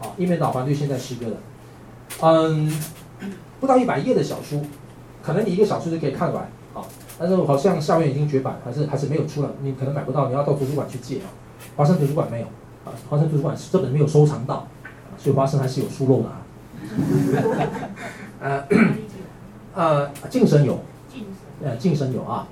[0.01, 1.37] 啊，一面倒反对现代诗歌的，
[2.23, 2.73] 嗯，
[3.59, 4.65] 不到一百页的小书，
[5.25, 6.87] 可能你一个小时就可以看完，啊，
[7.19, 11.27] 但是好像校园已经绝版，还是还是没有出了，你可能买不到，你要到图书馆去借啊，
[11.75, 12.47] 华盛图书馆没有，
[12.87, 14.67] 啊，华盛图书馆是这本没有收藏到，
[15.19, 16.41] 所以华生还是有疏漏的啊，
[18.41, 18.65] 呃，
[19.75, 20.79] 呃，晋神有，
[21.63, 22.47] 呃，晋神有啊。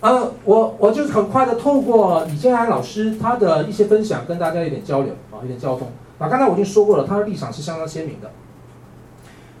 [0.00, 5.88] 呃，我我就是很快的透过李建安老师他的一些分享，跟大家有点交流啊，有点交通。
[6.18, 8.30] 啊，刚才我已经说过了，他的立场是相当鲜明的。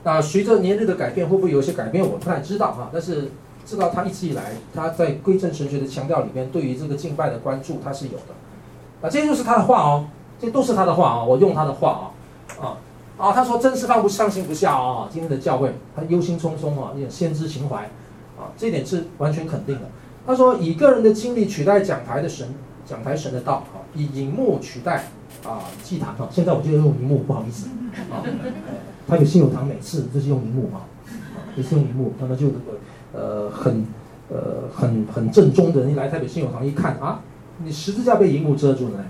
[0.04, 2.88] 那随着年日的改变，会不会有一些改变，我不太知道啊。
[2.92, 3.30] 但是
[3.66, 8.34] 知道他一直以来他在归正神学的强调里面，对于这个敬拜的关注，他是有的。
[9.02, 10.06] 啊，这些就是他的话哦，
[10.40, 12.12] 这都是他的话啊，我用他的话
[12.58, 12.76] 啊，啊
[13.18, 17.84] 啊，他说真是放不上心不下啊，今天的教会他忧心忡忡啊，有点先知情怀
[18.38, 19.82] 啊，这点是完全肯定的。
[20.26, 22.48] 他说以个人的经历取代讲台的神，
[22.84, 25.04] 讲台神的道啊，以荧幕取代。
[25.44, 27.68] 啊，祭坛啊，现在我就用荧幕，不好意思
[28.10, 28.18] 啊。
[29.06, 30.82] 他有信友堂每次就是用荧幕啊，
[31.54, 32.48] 也是用荧幕，那么就
[33.12, 33.86] 呃很
[34.28, 37.20] 呃很很正宗的，你来台北信友堂一看啊，
[37.64, 39.04] 你十字架被荧幕遮住了，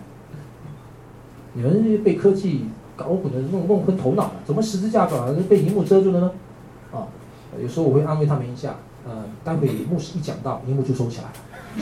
[1.55, 6.31] 你们被科技搞混的弄弄昏头脑了，怎么十字架反而被荧幕遮住了呢？
[6.93, 7.09] 啊，
[7.61, 11.25] 有时候我会安慰他们一下，呃，待会牧师一讲到，荧幕就收起来，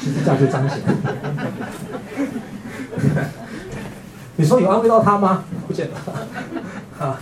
[0.00, 0.78] 十字架就彰显。
[4.36, 5.44] 你说有安慰到他吗？
[5.66, 5.94] 不见得。
[7.04, 7.20] 啊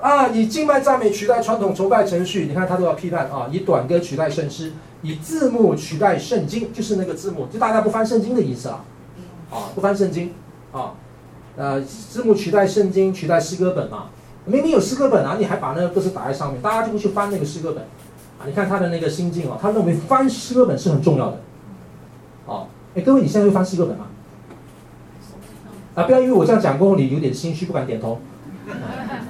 [0.00, 0.28] 啊！
[0.28, 3.48] 以敬拜赞美取代传统崇拜程序，你看他都要批判啊！
[3.50, 8.84] 以短歌取代圣诗，以字幕取代圣经，就是那个字幕，就大家不翻圣经的意思啊！
[9.50, 10.32] 啊，不翻圣经
[10.72, 10.92] 啊！
[11.56, 14.06] 呃，字幕取代圣经，取代诗歌本嘛？
[14.44, 17.82] 明明有诗歌本啊，你还把那个歌词打在上面，大家就不去翻那个诗歌本
[18.38, 18.46] 啊！
[18.46, 21.40] 你看他的那个心境啊，他认为翻诗歌本是很重要的。
[22.46, 24.06] 啊，哎，各位，你现在会翻诗歌本吗？
[25.94, 26.04] 啊！
[26.04, 28.20] 不要因为我这样讲过后，你有点心虚，不敢点头。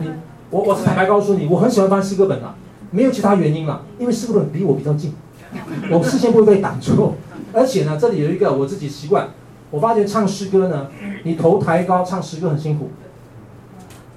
[0.00, 0.10] 你，
[0.50, 2.54] 我我是坦白告诉你，我很喜欢翻诗歌本啊，
[2.90, 5.14] 没有其他原因了，因为诗歌本离我比较近，
[5.90, 7.14] 我视线不会被挡住。
[7.52, 9.28] 而且呢，这里有一个我自己习惯，
[9.70, 10.88] 我发觉唱诗歌呢，
[11.24, 12.90] 你头抬高唱诗歌很辛苦，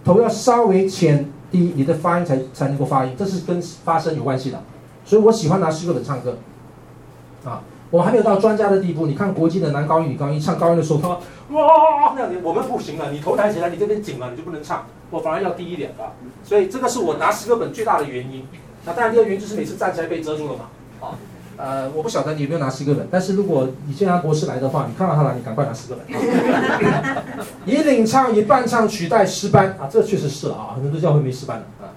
[0.04, 4.62] 头要稍微浅低，你的发音才才能够发音，这是跟发声有关系的。
[5.06, 6.38] 所以我喜欢拿诗歌本唱歌，
[7.44, 7.62] 啊。
[7.90, 9.06] 我还没有到专家的地步。
[9.06, 13.12] 你看国际的男高音、女高音唱高音的时候，他说哇那样，我们不行了。
[13.12, 14.88] 你头抬起来，你这边紧了，你就不能唱。
[15.12, 16.10] 我反而要低一点啊。
[16.44, 18.48] 所以这个是我拿诗歌本最大的原因。
[18.84, 20.70] 那当然，第二个原因就是每次站起来被遮住了嘛。
[21.04, 21.18] 啊，
[21.58, 26.06] 呃，我不晓得你有没有拿十个本，但是如果你现在博士来的话，你看到他来，你赶快拿十个本。
[27.66, 31.92] 以领唱、以伴唱取代诗班啊，这确实是了啊，很多教会没诗班的啊。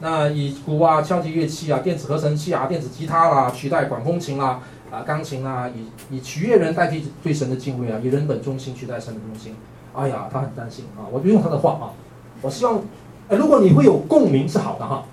[0.00, 4.60] 那以鼓啊、敲击乐器啊、电子合成器啊、电子吉他啦取代管风琴啦。
[4.90, 9.54] 啊，钢琴啦，以以取悦人代替对神的敬畏啊，以人本中心取代神的中心。
[9.94, 11.92] 哎呀，他很担心啊，我就用他的话啊，
[12.40, 12.80] 我希望，
[13.28, 15.04] 哎，如果你会有共鸣是好的哈。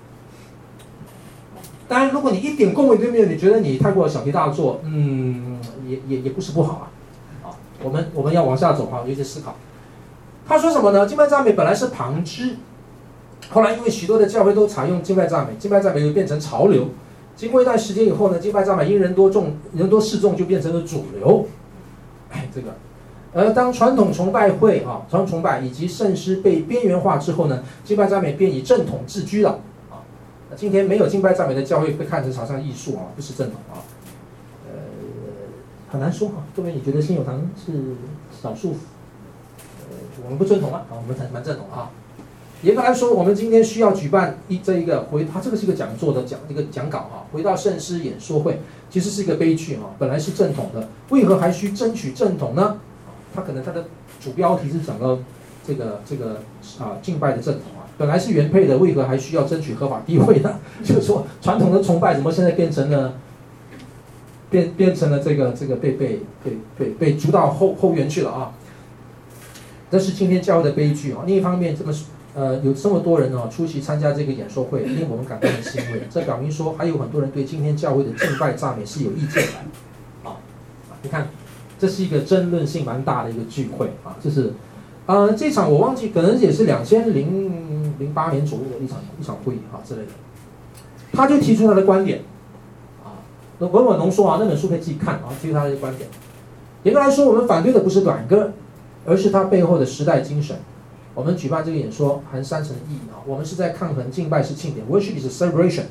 [1.88, 6.84] 当然，如果你一点恭维都没有，你觉得你太过小题大做，嗯，也也也不是不好啊。
[7.44, 9.54] 啊，我们我们要往下走哈，有一些思考。
[10.48, 11.06] 他说什么呢？
[11.06, 12.56] 敬拜赞美本来是旁支，
[13.50, 16.88] 后来因为许多的教会都采用敬拜赞美，敬拜赞美又变成潮流。
[17.36, 21.46] 经过一段时间以后呢，敬拜赞美因人多众，人多势众就变成了主流。
[22.32, 22.74] 哎，这个，
[23.32, 29.60] 而当传统崇拜会啊，传统崇拜以及圣诗被边缘化之后呢，敬拜赞美便以正统自居了。
[30.56, 33.84] 今天没有敬拜赞美的教会被看成好像艺术啊，不是正统啊。
[34.66, 34.72] 呃，
[35.90, 36.46] 很难说啊。
[36.56, 37.94] 各位，你觉得新友堂是
[38.42, 38.76] 少数？
[39.90, 41.90] 呃，我们不正统啊，啊，我们才蛮正统啊。
[42.62, 49.90] 严格来说，我们今天需要举办一这一个回，他这个是一个讲座的讲一个讲稿哈，回到圣师演说会，其实是一个悲剧哈。
[49.98, 52.78] 本来是正统的，为何还需争取正统呢？
[53.34, 53.84] 他可能他的
[54.18, 55.18] 主标题是讲到
[55.66, 56.40] 这个这个
[56.80, 57.64] 啊敬拜的正统，
[57.98, 60.58] 本来是原配的，为何还需要争取合法地位呢？
[60.84, 63.14] 就是说传统的崇拜怎么现在变成了
[64.50, 68.52] 变变成了这个这个被被被被被逐到后后园去了啊？
[69.90, 71.22] 这是今天教会的悲剧啊。
[71.26, 71.92] 另一方面，这么。
[72.38, 76.02] 呃，有这么多人哦出席参加这个演说会，令我们感到很欣慰。
[76.10, 80.28] 这表明说，还有很多人对今天教会的敬拜赞美是有意见的。
[80.28, 80.36] 啊，
[81.00, 81.28] 你看，
[81.78, 84.14] 这是一个争论性蛮大的一个聚会啊。
[84.22, 84.52] 这是，
[85.06, 90.08] 呃，这场我忘记，可能也是两千零零八年左右的一场一场会议啊之类的。
[91.12, 92.22] 他就提出他的观点，
[93.04, 93.22] 啊，
[93.58, 96.08] 那稳稳浓缩啊，那本书可以自己看啊，提出他的观点。
[96.82, 98.52] 严格来说，我们反对的不是短歌，
[99.06, 100.56] 而是它背后的时代精神。
[101.14, 105.84] 我们举办这个演说含三层意义啊，我们是在抗衡敬拜是庆典，worship is a celebration，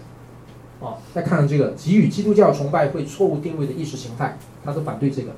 [0.80, 5.32] 啊，在抗衡这个给予基督教崇拜会错误定位的意识形态，他都反对这个。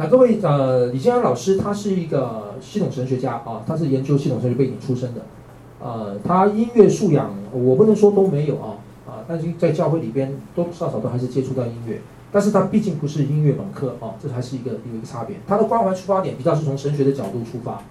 [0.00, 5.22] 那各位呃，李建安老师他是一个系统神学家啊，他是研究系统神学背景出身的，
[5.80, 15.34] 呃，他音乐素养我不能说都没有啊啊，但是在教会里边多多少少都还是接触到音乐，但是他毕竟不是音乐本科啊，这还是一个有一个差别。
[15.48, 17.82] 他的关怀出发点比较是从神学的角度出发。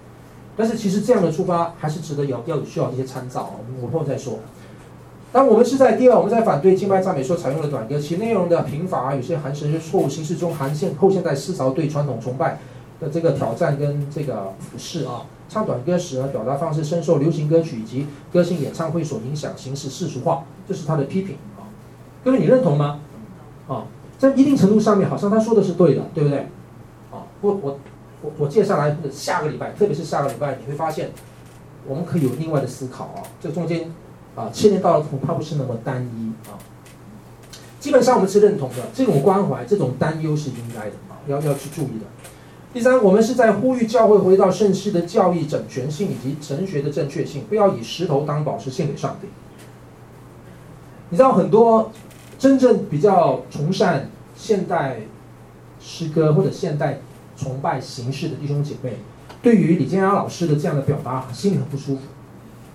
[0.55, 4.39] 但是其实这样的出发还是值得有要有需要一些参照，我们后再说。
[5.37, 12.57] 当我们是在第二，我们在反对敬拜赞美所采用的短歌，其内容的贫乏，有些含神是错误形式中含现后现代思潮对传统崇拜
[12.99, 15.27] 的这个挑战跟这个俯视啊。
[15.47, 21.69] 唱短歌时呢，表达方式深受流行歌曲以及歌星演唱会所影响，形式世俗化，这是他的批评啊。
[22.25, 22.99] 各位，你认同吗？
[23.67, 23.85] 啊，
[24.17, 26.39] 在一定程度上面，好像他说的是对的，对不对？
[27.11, 27.79] 啊，我我
[28.23, 31.11] 我我接下来下个礼拜，特别是下个礼拜，你会发现
[31.87, 33.21] 我们可以有另外的思考啊。
[33.39, 33.91] 这中间。
[34.37, 36.53] 啊，千年道的恐怕不是那么单一啊。
[37.79, 42.05] 基本上我们是认同的，这种关怀、这种担忧是应该的啊，要要去注意的。
[42.71, 49.27] 第三，我们是在呼吁教会回到圣经的教义整全性以及神学的正确性，不要以石头当宝石献给上帝。
[51.09, 51.91] 你知道很多
[52.37, 54.01] 真正比较崇尚
[54.35, 54.97] 现代
[55.79, 56.99] 诗歌或者现代
[57.35, 58.97] 崇拜形式的弟兄姐妹，
[59.41, 62.01] 对于李建阳老师的这样的表达，心里很不舒服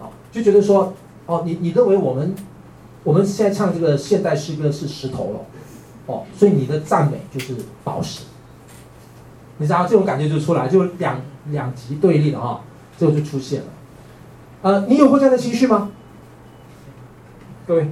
[0.03, 0.95] 啊，就觉得说。
[1.27, 2.35] 哦，你你认为我们
[3.05, 5.41] 我们现在唱这个现代诗歌是石头了，
[6.07, 7.55] 哦，所以你的赞美就是
[7.85, 8.25] 宝石，
[9.59, 12.61] 你知道这种感觉就出来，就两两极对立的哈、哦，
[12.99, 13.67] 这个就出现了。
[14.63, 15.93] 呃，你有过这样的情绪吗？
[17.67, 17.87] 各位，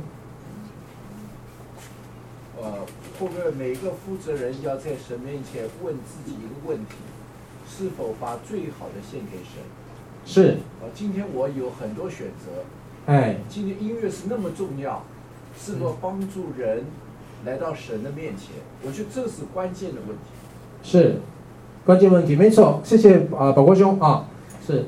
[2.61, 2.73] 呃，
[3.19, 6.95] 会不会每个负责人要在神面前问自己一个问题：
[7.69, 9.63] 是否把最好的献给神？
[10.27, 10.59] 是。
[10.83, 12.65] 呃，今天我有很多选择。
[13.07, 15.03] 哎，今天音乐是那么重要，
[15.59, 16.85] 是否帮助人
[17.45, 18.55] 来到神的面前？
[18.85, 20.23] 我觉得这是关键的问题。
[20.83, 21.17] 是，
[21.85, 22.81] 关键问题，没错。
[22.85, 24.27] 谢谢啊、呃，宝国兄啊，
[24.65, 24.85] 是，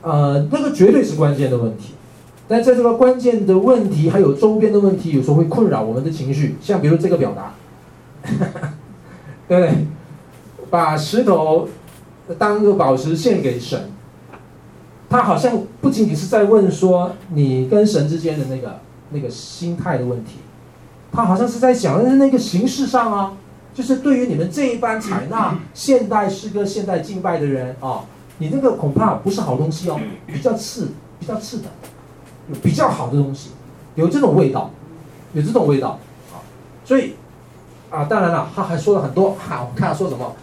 [0.00, 1.94] 呃，那个绝对是关键的问题。
[2.48, 6.56] 但在这个关键的问题，还有周边的问题，有时候会困扰我们的情绪。
[6.60, 7.54] 像比如这个表达，
[9.46, 9.86] 对不对？
[10.70, 11.68] 把石头
[12.38, 13.90] 当个宝石献给神。
[15.10, 18.78] 他好像不仅仅是在问说你跟神之间的那个
[19.10, 20.36] 那个心态的问题，
[21.10, 23.32] 他好像是在讲的是那个形式上啊，
[23.74, 28.04] 就是对于你们这一班采纳现代诗歌、现代敬拜的人啊，
[28.38, 31.64] 你那个恐怕不是好东西哦，比较次、比较次的，
[32.48, 33.50] 有比较好的东西，
[33.96, 34.70] 有这种味道，
[35.32, 35.98] 有这种味道
[36.32, 36.38] 啊，
[36.84, 37.14] 所以
[37.90, 40.36] 啊，当然了，他还说了很多，好，我看他说什么。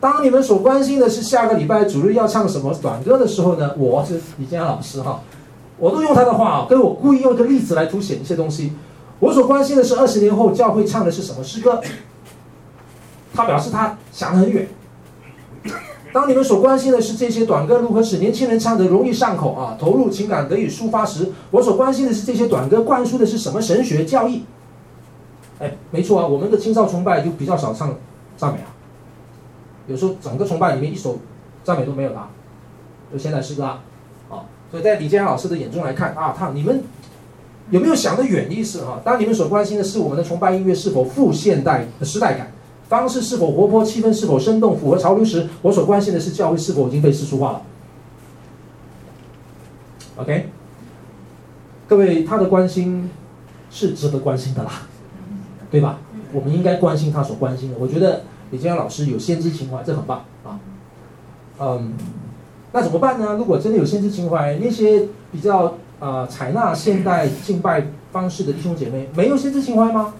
[0.00, 5.20] 当你们所关心的是下个礼拜主日要唱什么短歌的时候呢，我是李建安老师哈，
[5.78, 8.72] 我都用他的话啊，跟我故意用一个例子来凸显一些东西。
[9.18, 11.80] 我所关心的是二十年后教会唱的是什么诗歌。
[13.34, 14.68] 他表示他想得很远。
[16.12, 24.44] 当你们所关心的是这些短歌如何使年轻人唱得容易上口啊，投入情感得以抒发时，我所关心的是这些短歌灌输的是什么神学教义。
[25.58, 27.94] 哎，没错啊，我们的青少崇拜就比较少唱
[28.36, 28.75] 赞美啊。
[29.86, 31.18] 有时候整个崇拜里面一首
[31.62, 32.18] 赞美都没有的，
[33.12, 33.82] 就现代诗歌啊，
[34.28, 36.82] 啊，所以在李建安老师的眼中来看啊，他你们
[37.70, 39.00] 有没有想得远意思啊？
[39.04, 42.50] 当你们所关心的是我们的崇拜音乐是否富现代的时代感，
[42.88, 47.62] 方式是否活泼，气氛是否生动，符合潮流时，我所关心的是教会是否已经被世俗化了。
[50.16, 50.48] OK，
[51.88, 53.08] 各位，他的关心
[53.70, 54.82] 是值得关心的啦，
[55.70, 55.98] 对吧？
[56.32, 57.76] 我们应该关心他所关心的。
[57.78, 58.22] 我觉得。
[58.50, 60.60] 李建老师有先知情怀，这很棒啊。
[61.58, 61.94] 嗯，
[62.72, 63.34] 那怎么办呢？
[63.36, 70.14] 如果真的有先知情怀，那些比较啊采纳现代敬拜方式的弟兄姐妹，没有先知情怀吗？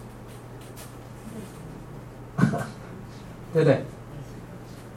[3.53, 3.83] 对不对？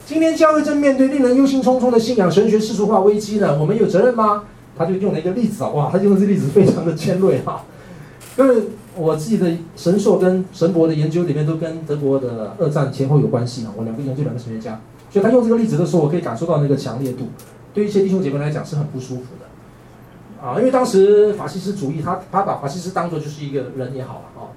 [0.05, 4.43] 今天教会正面对令人忧心忡忡的信仰神学世俗化危机呢，我们有责任吗？
[4.77, 7.63] 他就用了一个例子啊，哇，他用的这个例子非常的尖锐哈，
[8.35, 8.69] 就是。
[8.95, 17.29] 我自己的神硕跟神博的研究里面都跟德国的二战前后有关系啊，我两个研究两个神学家，所以他用这个例子的时候，我可以感受到那个强烈度，
[17.73, 24.51] 对一些弟兄姐妹来讲是很不舒服的，啊，因为当时法西斯主义，他他把法西斯当作就是一个人也好啊，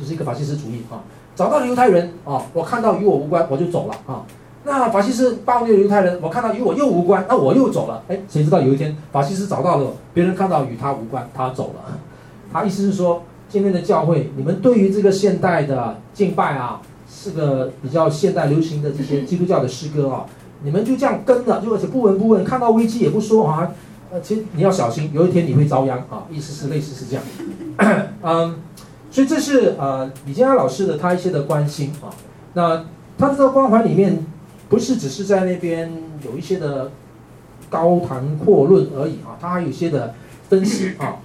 [0.00, 1.04] 就是一个法西斯主义啊，
[1.36, 4.24] 找到了犹太人啊，我看到与我无关，我就走了啊，
[4.64, 11.98] 那法西斯暴虐犹太人，我看到与我又无关，那我又走了，哎，谁知道有一天法西斯找到了别人看到与他无关，他走了。
[12.52, 16.80] 他意思是说，今天的教会，你们对于这个现代的敬拜啊，
[17.10, 20.26] 是个比较现代流行的这些基督教的诗歌啊，
[20.62, 23.70] 你们就这样跟着，就而且不闻不问，看到危机也不说啊，
[24.10, 27.24] 呃，其实你要小心，有一天你会遭殃啊，意思是类似是这样，
[28.22, 28.56] 嗯，
[29.10, 32.08] 所以这是呃李建安老师的他一些的关心啊，
[32.54, 32.84] 那
[33.18, 34.26] 他这个关怀里面，
[34.68, 35.92] 不是只是在那边
[36.24, 36.90] 有一些的
[37.70, 40.14] 高谈阔论而已啊，他还有些的
[40.48, 41.16] 分析啊。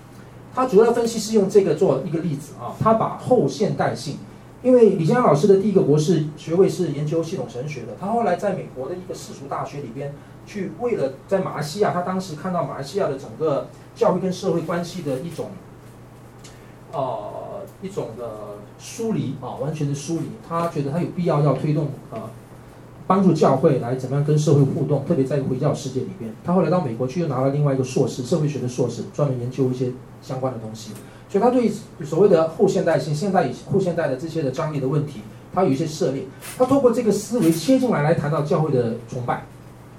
[0.56, 4.18] 他主要分析是用这个做一个例子啊，他把后现代性，
[4.62, 10.14] 因为李先老师的第一个博士学位是研究系统神学的，他后来在美国的一个世俗大学里边
[10.46, 15.52] 去，为了在马来西亚，他当时看到马来西亚的整个教会跟社会关系的一种
[16.92, 20.32] 呃一种的疏离啊，完全的疏离。
[20.48, 22.30] 他觉得他有必要要推动啊，
[23.06, 26.34] 帮助教会来怎么样跟社会互动，特别在回教世界里边。
[26.44, 29.92] 他后来到美国去，又拿了另外一个硕士，社会学的硕士，专门研究一些
[30.22, 30.92] 相关的东西。
[31.30, 31.72] 所以他对
[32.06, 35.22] 所谓的后现代性、现代与后现代的这些的张力的问题，
[35.54, 36.24] 他有一些涉猎。
[36.58, 39.44] 他透过这个思维切进来，来谈到教会的崇拜，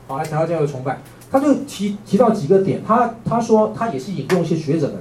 [0.06, 1.00] 好，来谈到教会崇拜。
[1.30, 4.96] 他就提提到几个点，他他说他也是引用一些学者们，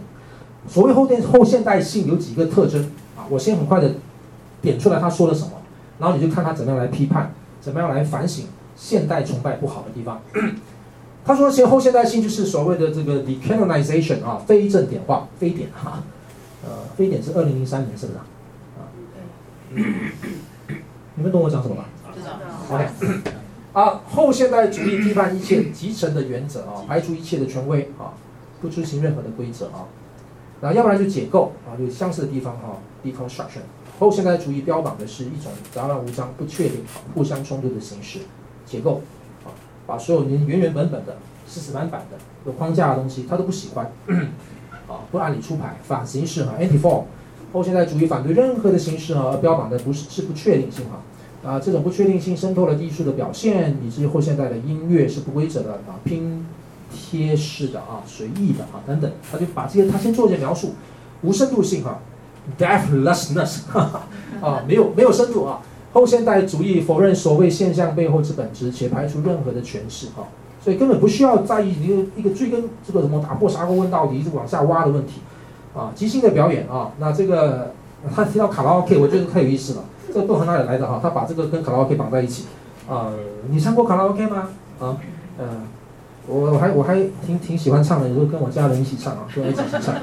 [0.67, 2.81] 所谓后现后现代性有几个特征
[3.15, 3.91] 啊，我先很快的
[4.59, 5.51] 点出来他说了什么，
[5.99, 7.31] 然后你就看他怎么样来批判，
[7.63, 8.45] 怎么样来反省
[8.75, 10.21] 现代崇拜不好的地方。
[11.25, 16.03] 他说，其实后现代性就是所谓的这个 decanonization 啊，非正典化，非典哈。
[16.65, 18.25] 呃，非典是二零零三年，是不是啊？
[18.77, 18.81] 啊，
[21.15, 21.85] 你们懂我讲什么吗？
[22.13, 22.39] 知道。
[22.69, 22.85] OK，
[23.71, 28.11] 啊，后现代主义批判一切集成的原则啊，排除一切的权威啊，
[28.61, 29.87] 不执行任何的规则啊，
[30.59, 33.63] 然后要不然就解构啊，就相似的地方哈，deconstruction。
[33.99, 36.81] 后现代主义标榜的是一种杂乱无章、不确定、
[37.13, 38.19] 互相冲突的形式，
[38.65, 39.01] 结构。
[39.45, 39.51] 啊，
[39.85, 41.17] 把所有原原原本本的、
[41.47, 43.91] 死死板板的、有框架的东西，他都不喜欢。
[44.85, 47.03] 啊，不按理出牌，反形式哈，anti-form，
[47.53, 56.45] 后现代主义反对任何的形式哈，而标榜的不是是不确定性哈，啊，这种不确定性渗透了艺术的表现，以至于后现代的音乐是不规则的啊，拼
[56.93, 60.73] 贴式的啊，随意的啊等等，他就把这些他先做一些描述，
[61.21, 61.99] 无深度性哈
[62.57, 63.61] ，depthlessness，
[64.41, 65.59] 啊，没有没有深度啊，
[65.93, 70.27] 后现代主义否认所谓现象背后之本质，且排除任何的诠释哈。
[70.63, 75.19] 所以根本不需要在意一个一个追根这个什么打破砂锅问到底一直往下挖的问题，
[75.75, 77.73] 啊，即兴的表演啊，那这个
[78.15, 80.99] 他提到卡拉 OK，我觉得太有意思了，这个都从哪里来的哈？
[81.03, 82.45] 他把这个跟卡拉 OK 绑在一起，
[82.89, 83.11] 啊，
[83.49, 84.47] 你唱过卡拉 OK 吗？
[84.79, 84.95] 啊，
[85.37, 85.67] 嗯，
[86.27, 89.93] 我我还我还挺挺喜欢唱的，有时候跟我家人一起唱啊，跟我一起唱，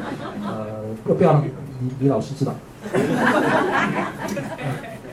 [0.47, 0.67] 呃，
[1.05, 1.43] 不不要让
[1.81, 2.55] 李李老师知道。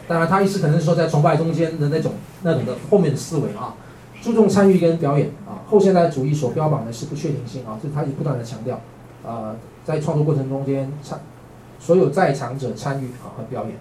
[0.08, 2.14] 当然他意思可能是说在崇拜中间的那种
[2.44, 3.76] 那种的后面的思维啊。
[4.20, 8.82] 注重参与跟表演啊，后现代主义所标榜的是不确定性啊，这他也不断的强调，
[9.24, 9.56] 啊，
[9.86, 11.20] 在创作过程中间参，
[11.80, 13.74] 所有在场者参与啊和表演，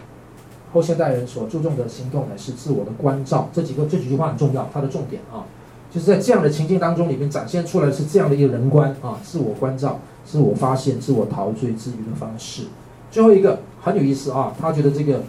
[0.72, 5.42] 后现代人所注重的行动呢是自我的关照，这几个这几句话很重要，它的重点啊，
[5.90, 12.64] 就是在这样的情境当中里面展现出来是这样的一个人观啊，自我关照、自我发现、自我陶醉、自娱的方式。
[13.10, 15.22] 最后一个很有意思啊，他觉得这个。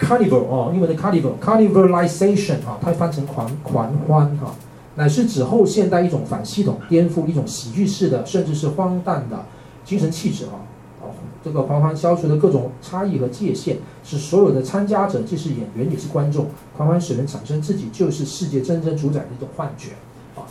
[0.00, 4.52] Carnival 哦，英文的 Carnival，Carnivalization 啊，它翻成狂狂欢哈，
[4.96, 9.46] 乃是指后现代一种反系统、颠覆一种喜剧式的，甚至是荒诞的
[9.84, 10.58] 精神气质啊。
[11.44, 16.46] 这个狂欢消除的各种差异和界限，使所有的参加者既是演员也是观众。
[16.76, 19.90] 狂欢使人产生自己就是世界真正主宰的一种幻觉。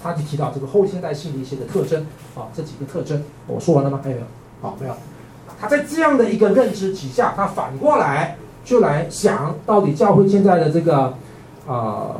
[0.02, 3.99] 他就提到这个后现代性的一些的特征啊，这几个特征，我说完了吗？
[4.04, 4.28] 还有没有？
[4.62, 4.93] 好，没有。
[5.60, 8.38] 他在这样的一个认知底下，他反过来。
[8.64, 11.12] 就来想到底教会现在的这个，
[11.68, 12.14] 啊、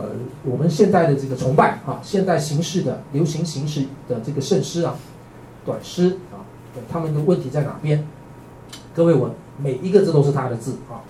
[0.44, 4.96] 我们现代的这个崇拜啊，现代形式的流行形式的这个圣诗啊、
[5.64, 6.42] 短诗啊，
[6.92, 8.04] 他们的问题在哪边？
[8.96, 9.30] 各位，我
[9.62, 11.06] 每一个字都是他的字啊。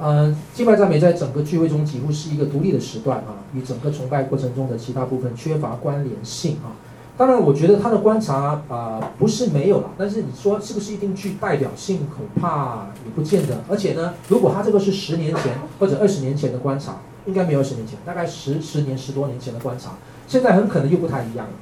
[0.00, 6.70] 嗯，敬拜赞美在整个聚会中几乎是一个独立的时段啊，与整个崇拜过程中的其他部分缺乏关联性啊。
[7.16, 13.58] 当然，我觉得他的观察啊、不是没有了，但是你说是不是一定具代表性，恐怕也不见得。
[13.68, 21.52] 而且呢，如果他这个是十年前或者二十年前的观察，应该没有二十年前，大概十十年十多年前的观察，现在很可能又不太一样了。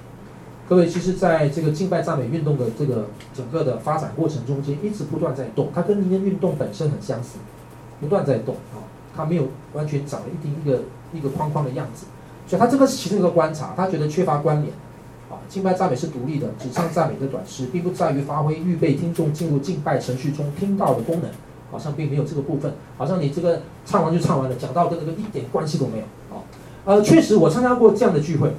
[0.68, 7.38] 各位，其实在这个敬拜赞美运动的这个整个的发展过程中间，一直不断在动，它跟民间运动本身很相似，
[8.00, 8.82] 不断在动啊，
[9.16, 10.82] 它没有完全长了一定一个
[11.12, 12.06] 一个框框的样子，
[12.46, 14.72] 所以他这个是其中一个观察，他觉得缺乏关联。
[15.28, 21.28] 啊，敬拜赞美是独立的，只唱赞美的短诗，并不在于发挥预备听众进入敬拜程序中听到的功能，
[21.68, 26.04] 好像并没有这个部分，好像你这个唱完就唱完了，讲到跟这个一点关系都没有。
[26.32, 26.38] 啊，
[26.84, 28.50] 呃，确实我参加过这样的聚会，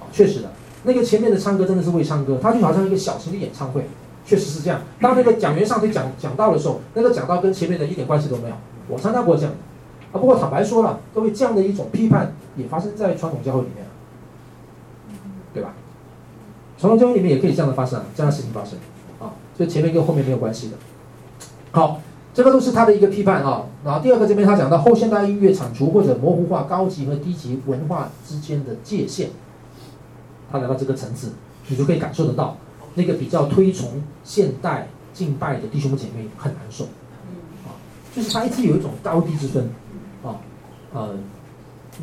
[0.00, 0.50] 啊，确实的，
[0.82, 3.86] 那个前面的唱歌真的是为唱歌，它就好像一个小型的演唱会，
[4.26, 4.82] 确实是这样。
[5.00, 8.54] 当那个讲员上去讲讲道的时候，那个讲道跟前面的一点关系都没有。
[8.88, 9.52] 我参加过这样，
[10.12, 13.86] 啊，不过坦白说了，各位这样的一种批判也发生在传统教会里面，
[15.54, 15.74] 对吧？
[16.78, 18.78] 传统教会里面也可以这样的发生，这样的事情发生，
[19.20, 20.76] 啊，所以前面跟后面没有关系的。
[21.70, 22.00] 好，
[22.34, 23.66] 这个都是他的一个批判啊。
[23.84, 29.28] 然后第二个这边他讲到后现代音乐铲除或者模糊化高级和低级文化之间的界限，
[30.50, 31.32] 他来到这个层次，
[31.68, 32.56] 你就可以感受得到，
[32.94, 36.86] 那个比较推崇现代敬拜的弟兄姐妹很难受，
[38.14, 39.70] 就是它一直有一种高低之分，
[40.22, 40.36] 啊，
[40.92, 41.14] 呃。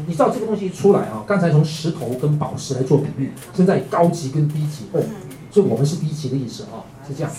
[0.05, 1.23] 你知道这个东西一出来啊？
[1.25, 5.01] 刚才从石头跟宝石来做比喻，现在高级跟低级哦，
[5.49, 7.31] 所以我们是低级的意思啊，是这样。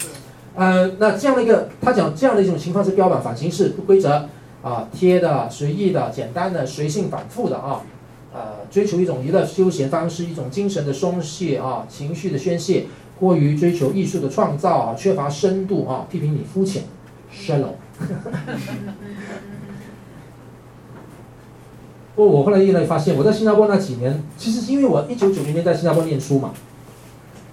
[0.56, 4.28] 呃，那这样的一个，他讲这样的一种情况是标本反形式不规则
[4.64, 7.82] 啊，贴的、随意的、简单的、随性反复的啊，
[8.34, 12.86] 呃，追求一种娱乐休闲方式，一种精神的松懈啊，情绪的宣泄，
[13.20, 16.82] 过于追求艺术的创造啊，缺乏深度啊，批评你肤浅
[17.32, 17.74] ，shallow。
[22.16, 26.50] 不过我后来越来越发现，我在新加坡那几年，其实是因为我一九九零年在新加坡念书嘛。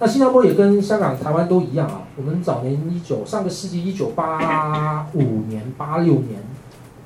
[0.00, 2.02] 那新加坡也跟香港、台湾都一样啊。
[2.16, 6.40] 我们早年一九上个世纪一九八五年、八六年，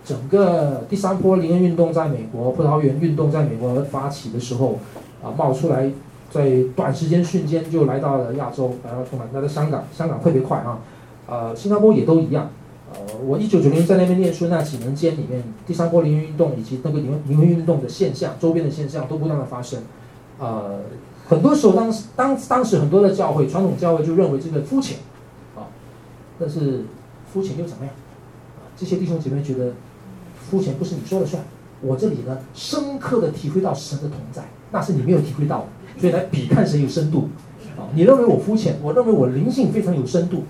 [0.05, 4.78] 整个第三波林恩运动在美国、葡萄园运动在美国发起的时候，
[5.22, 5.90] 啊，冒出来，
[6.30, 10.78] 在短时间瞬间就来到了亚洲，来到充满来到香港，香港特别快啊。
[11.28, 12.51] 呃，新加坡也都一样。
[12.93, 19.80] 呃，我一九九零年在那边念书那几年间里面，第三波林恩运动以及那个林恩林恩运动的现象、周边的现象都不断的发生，
[20.38, 20.80] 呃。
[21.24, 24.99] 很多时候当，当当当时很多的教会，传统教会就认为这个肤浅，
[25.57, 25.64] 啊，
[26.38, 26.84] 但是
[27.32, 27.95] 肤浅又怎么样？
[28.57, 29.72] 啊，这些弟兄姐妹觉得
[30.36, 31.43] 肤浅不是你说了算，
[31.80, 35.66] 我这里呢深刻的体会到神的同在，那是你没有体会到，
[35.97, 37.28] 所以来比看谁有深度，
[37.78, 40.43] 啊，你认为我肤浅，我认为我灵性非常有深度，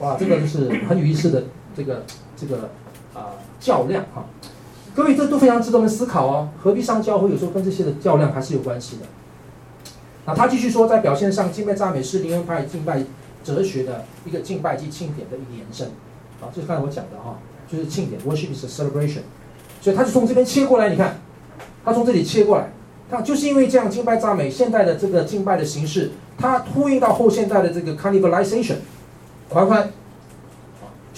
[0.00, 1.44] 哇，这个就是很有意思的
[1.78, 2.02] 这个
[2.36, 2.68] 这个
[3.14, 4.26] 啊、较量啊，
[4.96, 7.30] 各位这都非常值得我们思考哦，何必上教会？
[7.30, 9.02] 有时候跟这些的较量还是有关系的。
[10.26, 13.02] 那他继续说，在表现上，敬拜赞美是灵恩派敬拜
[13.44, 15.86] 哲学的一个敬拜及庆典的一个延伸，
[16.42, 17.38] 啊，就是刚才我讲的哈，
[17.70, 19.22] 就是庆典，worship is a celebration，
[19.80, 21.18] 所以他就从这边切过来，你看，
[21.84, 22.70] 他从这里切过来，
[23.08, 28.76] 他就是因为这样敬拜赞美现代的这个敬拜的形式，他呼应到后现代的这个 carnivalization，
[29.48, 29.90] 欢欢，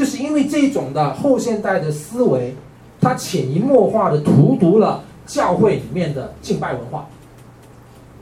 [0.01, 2.55] 就是因为这种的后现代的思维，
[3.03, 7.07] 他潜移默化的荼毒了教会里面的敬拜文化。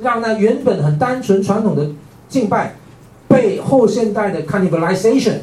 [0.01, 1.89] 让那原本很单纯传统的
[2.29, 2.75] 敬拜，
[3.29, 5.37] 被后现代的 cannibalization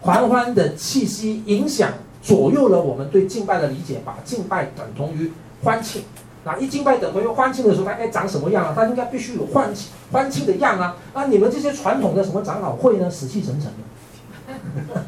[0.00, 1.90] 狂欢的气息影响，
[2.22, 5.32] 左右了我们对敬拜的理解，把敬拜等同于
[5.64, 6.02] 欢庆。
[6.44, 8.72] 那一敬拜等同于欢庆的时候，它该长什么样啊？
[8.76, 10.96] 它应该必须有欢庆欢庆的样啊！
[11.14, 15.02] 那，你们这些传统的什么长老会呢，死气沉沉的。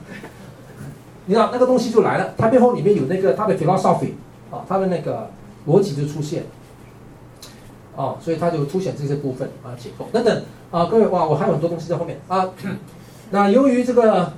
[1.31, 4.15] 你知道那个东西就来了，它背后里面有那个它的 philosophy
[4.51, 5.31] 啊，它的那个
[5.69, 6.43] 逻辑就出现。
[7.95, 12.51] 哦，所以它就凸显这些部分啊，结构等等啊，各位哇，我还有很多东西在后面啊。
[13.31, 14.33] 那由于这个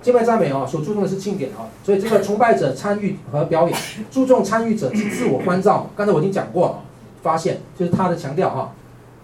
[0.00, 3.76] 敬拜赞美啊，所注重的是庆典啊，所以这个崇拜者参与和表演，
[4.08, 5.90] 注重参与者自我关照。
[5.96, 6.78] 刚才我已经讲过了，
[7.24, 8.72] 发现就是他的强调哈，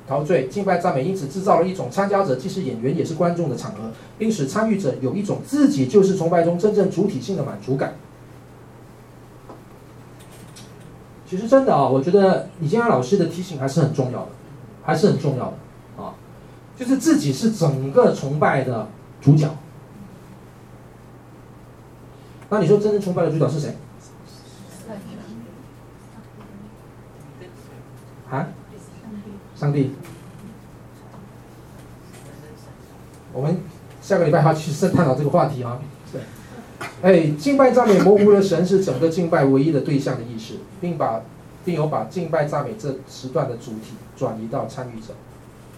[0.07, 7.95] 陶醉敬拜赞美，因此制造了一种参加者既是演员也是观众的场合，并使参与者有一种自己就是崇拜中真正主体性的满足感。
[11.27, 14.29] 其实真的啊，我觉得李建安老师的提醒还是很重要的，
[14.83, 16.15] 还是很重要的啊，
[16.77, 18.89] 就是自己是整个崇拜的
[19.23, 19.49] 主角。
[22.51, 23.75] 那你说真正崇拜的主角是谁？
[28.31, 28.47] 啊？
[29.65, 29.93] 上帝。
[33.33, 33.57] 我们
[34.03, 35.81] 下个礼拜还要去深探讨这个话题啊。
[37.01, 41.23] 哎，敬拜赞美模糊了神是整个敬拜唯一的对象的意识，并把，
[41.65, 45.15] 并有把敬拜赞美这时段的主体转移到参与者、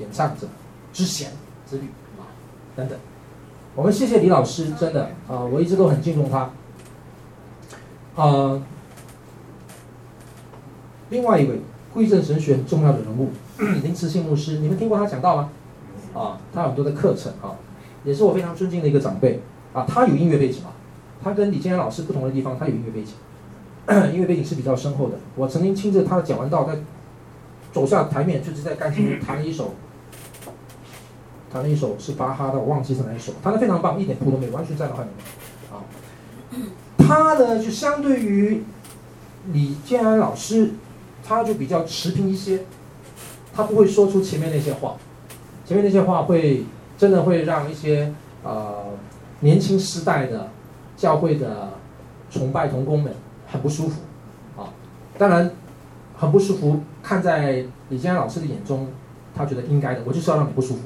[0.00, 0.48] 演唱者、
[0.92, 1.30] 之弦
[1.70, 1.84] 之律
[2.18, 2.26] 啊
[2.74, 2.98] 等等。
[3.76, 6.38] 我们谢谢李老师，真的啊，我一直都很敬重他。
[6.40, 6.50] 啊、
[8.16, 8.62] 呃，
[11.10, 11.60] 另外一位
[11.92, 13.30] 归正神学很重要的人物
[13.82, 15.50] 林慈信牧师，你们听过他讲道吗？
[16.14, 17.56] 啊，他有很多的课程啊，
[18.04, 19.40] 也是我非常尊敬的一个长辈
[19.72, 20.72] 啊，他有音乐背景啊。
[21.24, 23.14] 他跟李建安老师不同的地方，他有音乐背景，
[24.12, 25.16] 音乐背景是比较深厚的。
[25.34, 26.78] 我曾经亲自他讲完道，在
[27.72, 29.74] 走下台面，就是在钢琴弹了一首，
[31.52, 35.72] 弹了一首是巴哈的，我忘记是哪一首，弹的非常棒，一点谱都没有，完全在脑海里面。
[35.72, 35.82] 啊，
[36.98, 38.62] 他呢就相对于
[39.52, 40.72] 李建安老师，
[41.24, 42.64] 他就比较持平一些，
[43.56, 44.96] 他不会说出前面那些话，
[45.64, 46.64] 前面那些话会
[46.98, 48.84] 真的会让一些呃
[49.40, 50.48] 年轻时代的。
[50.96, 51.68] 教会的
[52.30, 53.12] 崇拜同工们
[53.46, 54.00] 很不舒服，
[54.56, 54.72] 啊，
[55.18, 55.50] 当然
[56.16, 56.80] 很不舒服。
[57.02, 58.88] 看在李建安老师的眼中，
[59.36, 60.00] 他觉得应该的。
[60.06, 60.80] 我就是要让你不舒服，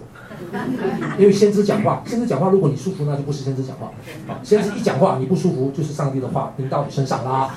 [1.17, 3.93] 因为先知讲话，先知讲话，如果你舒服，那就不是先知讲话。
[4.27, 7.55] 啊，先知一讲话你不舒服，就是上帝的话临到你身上啦。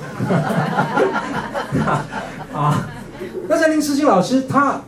[2.53, 2.87] 啊，
[3.49, 4.79] 那像林慈欣老师，他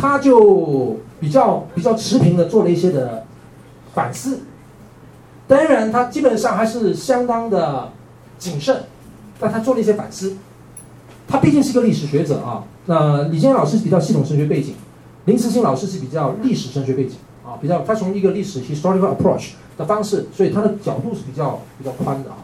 [0.00, 3.26] 他就比较比较持平的做了一些的
[3.92, 4.40] 反思。
[5.46, 7.90] 当然，他基本上还是相当的
[8.38, 8.84] 谨慎，
[9.38, 10.36] 但他做了一些反思。
[11.28, 12.64] 他毕竟是一个历史学者啊。
[12.86, 14.74] 那李健老师比较系统神学背景，
[15.26, 22.38] 林慈欣老师是比较历史神学背景啊，比较他从一个历史 historical approach 的方式，所以他的角度是比较比较宽的啊。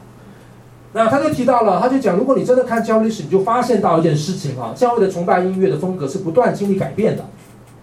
[0.92, 7.24] 那他就提到了，他就讲，如果你真的看教会历史，你就发现到一件事情啊，教会的崇拜音乐的风格是不断经历改变的，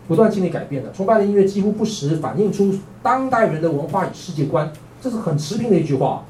[0.08, 0.92] 不断经历改变的。
[0.92, 6.24] 崇拜的音乐几乎不时反映出当代人的文化与世界观，这是很持平的一句话。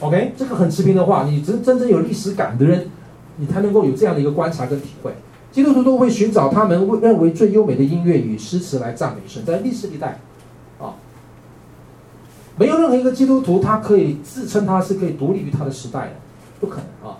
[0.00, 2.88] OK，这个很持平的话，你真真正有历史感的人，
[3.36, 5.12] 你才能够有这样的一个观察跟体会。
[5.50, 10.18] 基督徒都会寻找他们认为最优美的音乐与诗词来赞美神，在历史历代。
[10.78, 10.94] 啊
[12.54, 16.12] 没有任何一个基督徒，他可以自称他是可以独立于他的时代的，
[16.60, 17.16] 不可能啊。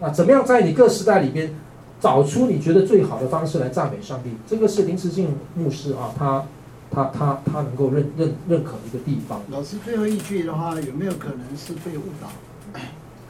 [0.00, 1.54] 那怎么样在你各时代里边
[2.00, 4.30] 找出你觉得最好的方式来赞美上帝？
[4.46, 6.44] 这个是临时性牧师啊，他
[6.90, 9.42] 他他他能够认认认可的一个地方。
[9.50, 12.28] 老师最后一句的话，有没有可能是被误导？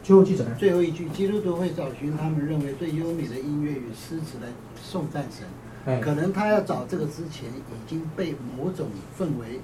[0.03, 0.59] 最后一句怎么样？
[0.59, 4.49] 最后一句，基督徒会找寻他们认为最优美的音乐与诗词来
[4.83, 5.47] 颂赞神。
[5.85, 9.61] 哎，可能他要找这个之前，已经被某种氛围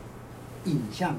[0.65, 1.15] 引向。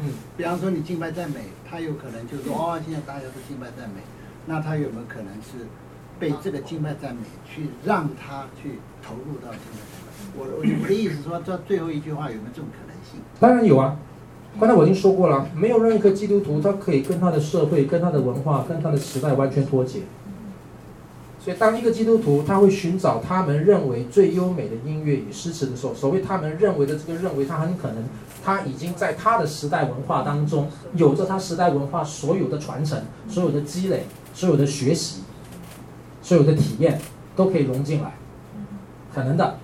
[0.00, 4.02] 嗯，比方说你敬拜赞美，他有可能就说哦，现在大家都敬拜赞美，
[4.46, 5.66] 那他有没有可能是
[6.18, 10.38] 被这个经脉赞美去让他去投入到敬拜赞美？
[10.38, 13.20] 我我的意思说，这最后一句话有没有这种可能性？
[13.38, 13.96] 当然有啊，
[14.58, 20.00] 刚才我已经说过了，没有任何基督徒他可以跟他的社会、跟他的文化、跟他的时代完全脱节。
[21.38, 28.04] 所以，当一个基督徒他会寻找他们认为最优美的音乐与诗词的时候，所谓他们认为的这个认为，他很可能。
[28.44, 32.96] 他已经在他的时代文化当中，有着他时代文化所有的传承、
[33.28, 35.22] 所有的积累、所有的学习、
[36.26, 37.00] 所有的体验，
[37.36, 38.12] 都可以融进来，
[39.14, 39.58] 可能的。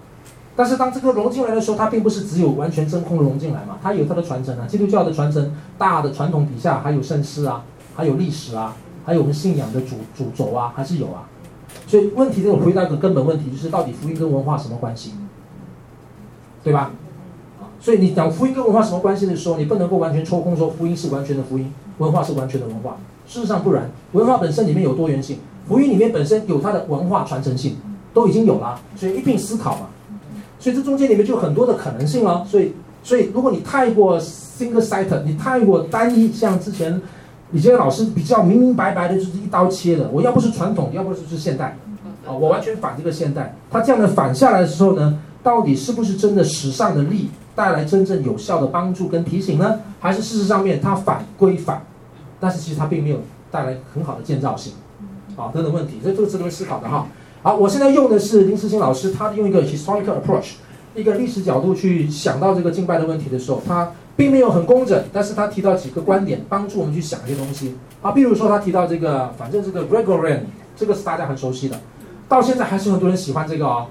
[0.54, 4.64] 但是当这个融进来的时候，它并不是只有完全真空融进来嘛，它有它的传承啊。
[4.68, 7.64] 基督教的传承，大的传统底下还有圣诗啊，
[7.96, 11.26] 还有历史啊，还有我们信仰的主主轴啊，还是有啊。
[11.88, 15.14] 所以问题，这种回答一个根本问题，就是到底福音跟文化什么关系，
[16.62, 16.92] 对吧？
[17.80, 22.98] 所以你讲福音跟文化什么关系的时候，你不能够完全抽空说福音是完全的福音，文化是完全的文化。
[23.26, 27.76] 事实上不然，文化本身里面有多元性，福音里面本身有它的文化传承性，
[28.12, 29.86] 都已经有了，所以一并思考嘛。
[30.58, 32.44] 所以这中间里面就有很多的可能性了。
[32.44, 37.00] 所以，所以如果你太过 single-sided，你太过单一，像之前
[37.52, 41.76] 以前老师比较明明白白的就是一刀切的，我要不是传统，要不就是现代，
[42.26, 43.56] 啊，我完全反这个现代。
[43.70, 47.30] 他这样的反下来的时候呢，到底是不是真的时尚的力？
[47.54, 49.78] 带来真正有效的帮助跟提醒呢？
[50.00, 51.82] 还是事实上面它反归反，
[52.40, 53.18] 但是其实它并没有
[53.50, 54.72] 带来很好的建造性，
[55.36, 57.06] 啊，等等问题，所以这个值得思考的哈。
[57.42, 60.52] 好，我现在用的是林思欣老师，他用一个 historical approach，
[60.94, 67.76] 一个历史角度去想到这个敬拜的问题的时候，他并没有很工整，但是他提到几个观点，帮助我们去想一些东西。
[68.00, 70.40] 啊，比如说他提到这个，反正这个 Gregorian，
[70.76, 71.80] 这个是大家很熟悉的，
[72.28, 73.86] 到现在还是很多人喜欢这个哦。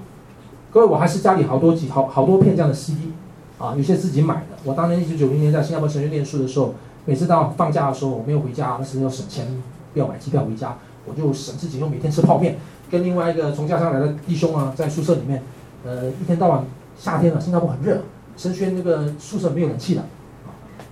[0.70, 3.12] 各位，我还是家里好多几好好多片这样的 CD。
[3.58, 4.56] 啊，有些自己买的。
[4.64, 6.74] 我当年一九九零年在新加坡神学念书的时候，
[7.04, 9.46] 每次到放假的时候，我没有回家，那时候要省钱，
[9.92, 10.76] 不要买机票回家，
[11.06, 12.58] 我就省自己用每天吃泡面，
[12.90, 15.42] 跟另外一个从家乡来的弟兄啊，在宿舍里面，
[15.84, 16.64] 呃，一天到晚
[16.98, 18.02] 夏天了，新加坡很热，
[18.36, 20.06] 神学那个宿舍没有冷气的，啊，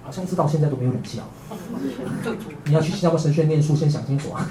[0.05, 1.25] 好像直到现在都没有冷气啊。
[2.65, 4.49] 你要去新加坡神学念书，先想清楚啊。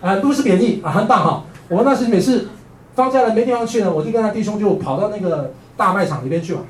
[0.00, 1.44] 啊， 不是贬义啊，很棒哈。
[1.68, 2.48] 我那时每次
[2.94, 5.52] 放假了没地方去呢，我就跟他弟兄就跑到那个。
[5.74, 6.60] 大卖场里边去嘛，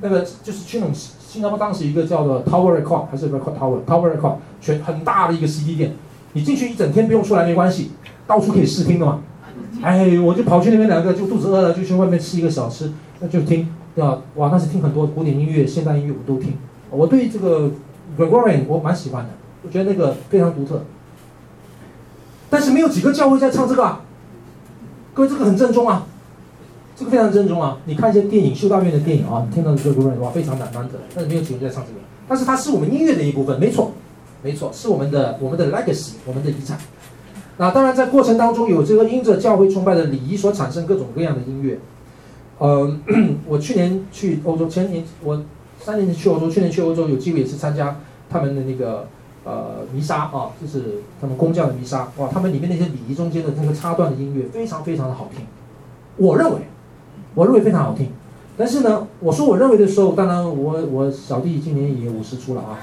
[0.00, 0.94] 那个就是去那种
[1.34, 5.92] 新加坡当时一个叫做 Tower Record 还是 Record Tower Tower Record 全很大的一个 CD 店，
[6.32, 7.90] 你进去一整天不用出来没关系，
[8.24, 9.18] 到处可以试听的嘛。
[9.82, 14.20] 哎，我就跑去那边两个就肚子饿了，就去外面吃一个小吃，那就听，对吧？
[14.36, 16.52] 哇，那是听很多古典音乐、现代音乐我都听。
[16.88, 17.68] 我对这个
[18.16, 19.30] Gregorian 我蛮喜欢的，
[19.64, 20.84] 我觉得那个非常独特。
[22.48, 24.02] 但是没有几个教会在唱这个啊，
[25.12, 26.06] 各位这个很正宗啊。
[26.96, 27.76] 这个非常正宗啊！
[27.86, 30.94] 你看一些电影，修道院的电影啊，你听到的这个人哇，非常难难得。
[31.12, 33.90] 但是没有几个人在唱这个，但是它是我们音乐的一部分，没错，
[34.42, 36.78] 没错，是我们的我们的 legacy，我们的遗产。
[37.56, 41.80] 那当然，在过程当中有这个因着教会崇拜的礼仪所产生各种各样的音乐。
[42.58, 42.96] 呃，
[43.48, 45.42] 我去年去欧洲，前年我
[45.80, 47.96] 三年前去欧洲，去年去欧洲有机会也是参加
[48.30, 49.08] 他们的那个
[49.42, 55.44] 呃弥撒啊，就是他们公教的弥撒哇，他们里面那些礼仪中间的那个插段的音乐非常非常的好听，
[56.16, 56.58] 我认为。
[57.34, 58.08] 我认为非常好听，
[58.56, 62.78] 但是呢，我说我认为的时候，当然我我小弟今年也五十出了啊。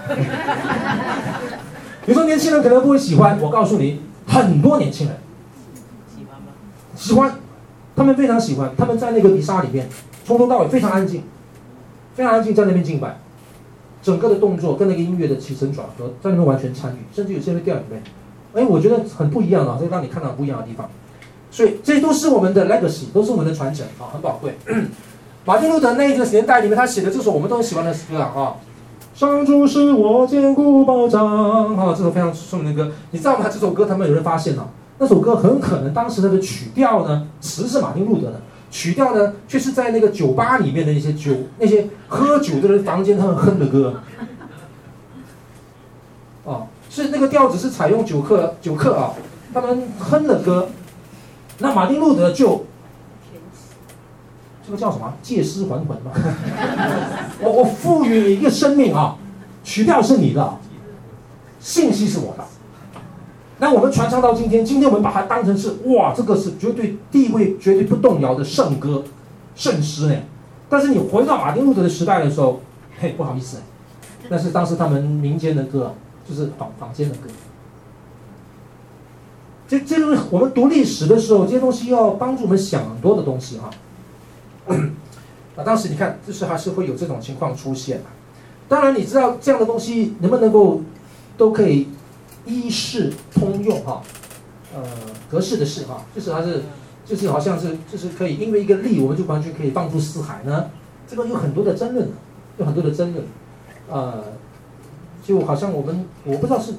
[2.05, 5.17] 有时候年轻人可能不会喜欢，我告诉你，很多年轻人
[6.07, 6.47] 喜欢吗？
[6.95, 7.35] 喜欢，
[7.95, 9.87] 他们非常喜欢，他们在那个弥撒里面，
[10.25, 11.23] 从头到尾非常安静，
[12.15, 13.19] 非常安静在那边敬拜，
[14.01, 18.01] 整个的动作跟那个音乐的起承转合在那边完全参与，甚至有些会掉眼泪。
[18.53, 20.89] 哎，我觉得很不一样啊，这让你看到不一样的地方。
[21.51, 24.57] 所以这都是我们的 legacy，都是我们的传承啊，很宝贵。
[25.43, 28.55] 马丁路德那一个年代里面，他写的这首我们都很喜欢的诗歌啊，
[29.13, 32.91] 上主是我坚固保障啊，这首非常出名的歌。
[33.09, 33.49] 你知道吗？
[33.51, 38.39] 这首歌他们有人发现了，那首歌很可能当时它的曲调呢，词是马丁路德的，
[38.69, 43.95] 曲调呢却是在那个酒吧里面的一些酒那些喝酒的人房间他们哼的歌。
[46.43, 49.11] 哦，是那个调子是采用酒客酒客啊，
[49.53, 50.69] 他们哼的歌。
[51.61, 52.65] 那马丁路德就，
[54.65, 55.13] 这个叫什么？
[55.21, 56.11] 借尸还魂嘛。
[57.39, 59.15] 我我赋予你一个生命啊，
[59.63, 60.57] 曲调是你的，
[61.59, 62.43] 信息是我的。
[63.59, 69.03] 那我们传唱到今天，今天我们把它当成是哇，这个是绝对地位绝对不动摇的圣歌、
[69.55, 70.15] 圣诗呢。
[70.67, 72.61] 但是你回到马丁路德的时代的时候，
[72.99, 73.57] 嘿，不好意思，
[74.29, 75.93] 那是当时他们民间的歌，
[76.27, 77.29] 就是坊坊间的歌。
[79.71, 83.69] 这这就是我们读历史的时候，这些东西要帮助我们想很多的东西哈。
[84.67, 88.01] 啊，当时你看，就是还是会有这种情况出现。
[88.67, 90.81] 当然，你知道这样的东西能不能够
[91.37, 91.87] 都可以
[92.45, 94.01] 一式通用哈？
[94.75, 94.83] 呃，
[95.29, 96.63] 格式的式哈，就是还是
[97.05, 100.69] 就是好像是就是可以因为一个例，我们就完全可以放诸四海呢？
[101.07, 102.09] 这个有很多的争论，
[102.57, 103.25] 有很多的争论。
[103.89, 104.21] 呃，
[105.25, 106.73] 就好像我们我不知道是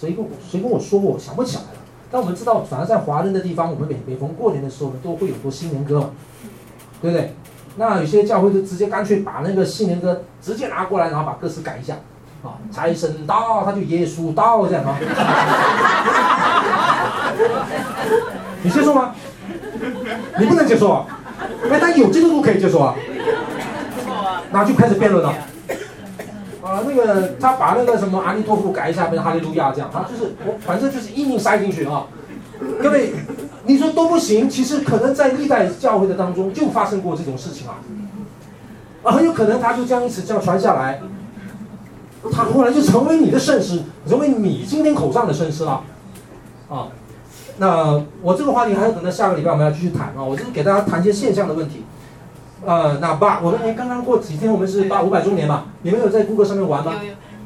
[0.00, 1.62] 谁跟我谁跟我说过，我想不起来。
[2.10, 6.10] 但我们知道，反而在华人的地方，我们每每逢过年的时候我们，都会有过新年歌嘛，
[7.00, 7.34] 对不对？
[7.76, 11.94] 那有些教会就直接干脆把那个新年歌直接拿过来，然后把歌词改一下，
[12.42, 14.98] 啊，财神到，他就耶稣到这样啊。
[18.62, 19.14] 你接受吗？
[20.38, 21.06] 你不能接受啊！
[21.70, 22.94] 哎，但有基督徒可以接受啊。
[24.50, 25.32] 那就开始辩论了。
[26.70, 32.06] 啊，那个他把那个什么阿弥陀佛改一下，变成哈利路亚这样，啊，就是我反正就是硬硬塞进去啊。
[32.80, 33.12] 各位，
[33.64, 37.78] 你说都不行，其实可能在历代教会的当中就发生过这种事情啊。
[39.02, 41.00] 啊，很有可能他就这样一直这样传下来，
[42.30, 45.82] 他后来就成为你的圣师，成为你今天口上的圣师了。
[46.68, 46.86] 啊，
[47.56, 51.84] 那我这个话题还要等到下个礼拜我们要继续谈啊，我就是给大家谈一些现象的问题。
[52.64, 55.64] 呃，那八，我们哎，刚刚过几天，我们是八五百周年嘛？
[55.82, 56.92] 你们有在 Google 上面玩吗？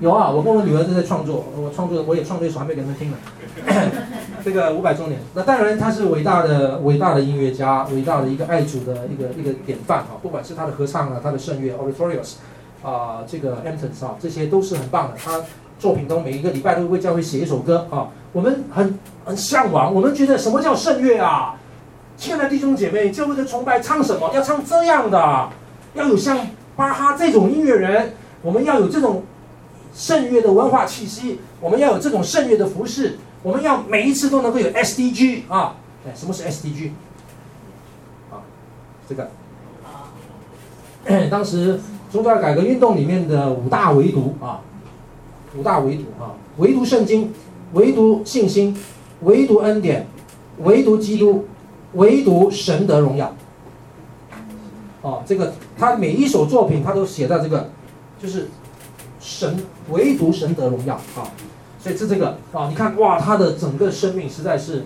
[0.01, 3.17] 有有，有啊，我跟我女儿都在创作，我创作，我也创作一首还没给他们听呢。
[4.45, 10.19] 这个五百周年，那当然他是伟大的伟大的音乐家，伟大的一个爱主的一个一个典范啊！
[10.21, 12.35] 不管是他的合唱啊，他的圣乐 Oratorios
[12.83, 15.17] 啊，这个 Anthems 啊，这些都是很棒的。
[15.17, 15.41] 他
[15.79, 21.55] 作品中每一个礼拜都会为教会写一首歌啊，我们很很向往，我们觉得什么叫圣乐啊？
[22.17, 24.31] 亲爱的弟兄姐妹，教会的崇拜唱什么？
[24.33, 25.49] 要唱这样的，
[25.95, 26.47] 要有像
[26.77, 29.25] 巴哈这种音乐人，我们要有这种
[29.95, 35.75] 圣乐的文化气息，我们要有这种圣乐的服饰，我们要每一次都能够有 SDG 啊！
[36.07, 36.91] 哎，什么是 SDG？
[38.31, 38.41] 啊，
[39.09, 39.29] 这个，
[41.29, 44.61] 当时宗教改革运动里面的五大唯独啊，
[45.57, 47.33] 五大唯独啊，唯独圣经，
[47.73, 48.77] 唯独信心，
[49.23, 50.07] 唯独恩典，
[50.59, 51.45] 唯独基督。
[51.95, 53.34] 唯独神得荣耀，
[55.03, 57.70] 哦，这个他每一首作品他都写到这个，
[58.20, 58.49] 就是
[59.20, 59.57] 神
[59.90, 61.30] 唯独神得荣耀啊，
[61.78, 64.84] 所以是这个啊，你看哇，他的整个生命实在是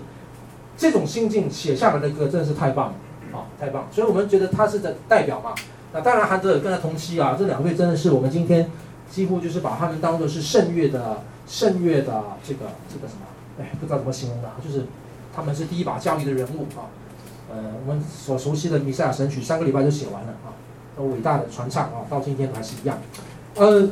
[0.77, 2.95] 这种心境写下来的歌真的是太棒了
[3.33, 3.87] 啊，太棒！
[3.91, 5.55] 所以我们觉得他是的代表嘛。
[5.93, 8.71] 那当然，韩德尔跟他同期啊，这两位真的是我们今天
[9.11, 13.27] 几乎就是把他们当做是圣乐的圣乐的这个这个什么，
[13.59, 14.85] 哎，不知道怎么形容的，就是。
[15.39, 16.91] 他们是第一把交椅的人物啊，
[17.49, 20.51] 呃，我们所熟悉的《弥赛亚神曲》三个礼拜就写完了啊，
[20.97, 22.99] 都伟大的传唱啊，到今天还是一样。
[23.55, 23.89] 呃，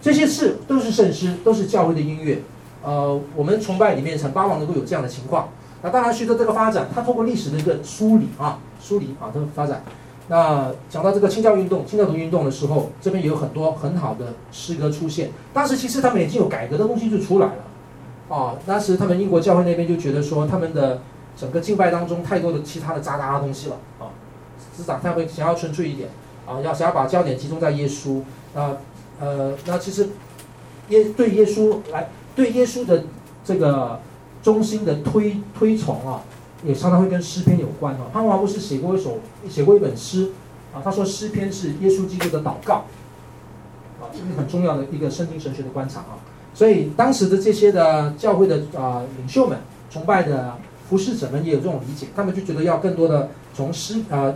[0.00, 2.40] 这些事都是圣诗，都是教会的音乐。
[2.82, 5.50] 呃，我们崇拜里面城巴王能够有这样的情况。
[5.82, 9.82] 那当然，随着这个发展，他通过历史的一个梳理啊，梳理啊，这个发展。
[10.28, 15.30] 那讲到这个清教运动、清教徒运动的时候，这边也有很多很好的诗歌出现。
[15.52, 17.64] 当时其实他们已经有改革的东西就出来了。
[18.30, 21.02] 哦，当时他们英国教会那边就觉得说，他们的
[21.36, 24.14] 整个敬拜当中太多的其他的杂杂的东西了啊，
[24.76, 26.10] 师长他会想要纯粹一点
[26.46, 28.22] 啊，要想要把焦点集中在耶稣
[28.54, 28.76] 啊，
[29.18, 30.10] 呃，那其实
[30.90, 33.02] 耶对耶稣来对耶稣的
[33.44, 33.98] 这个
[34.44, 36.22] 中心的推推崇啊，
[36.64, 38.06] 也常常会跟诗篇有关啊。
[38.12, 39.18] 潘华不是写过一首
[39.48, 40.30] 写过一本诗
[40.72, 42.84] 啊，他说诗篇是耶稣基督的祷告
[44.00, 46.14] 啊，这是很重要的一个圣经神学的观察啊。
[46.52, 49.58] 所以当时的这些的教会的啊、领袖们、
[49.90, 50.56] 崇拜的
[50.88, 54.34] 服侍者们也有这种理解，他们就觉得要更多的从诗啊、呃、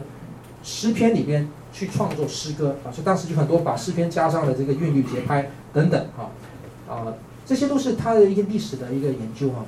[0.62, 6.30] 诗篇里边去创作诗歌啊，所以当时就很多把诗篇加上了这个韵律节拍等等啊
[6.88, 7.12] 啊，
[7.44, 9.66] 这些都是他的一个历史的一个研究啊。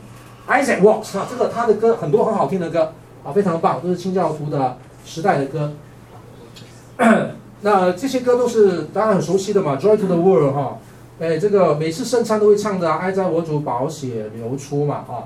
[0.49, 2.93] Isaac Watts 啊，这个他的歌很多很好听的歌
[3.25, 5.73] 啊，非常棒，都是清教徒的时代的歌。
[7.63, 10.79] 那这些歌都是大家很熟悉的嘛，Joy to the World 哈，
[11.19, 15.25] 哎，这个每次圣餐都会唱的，哀哉我主宝血流出嘛，啊，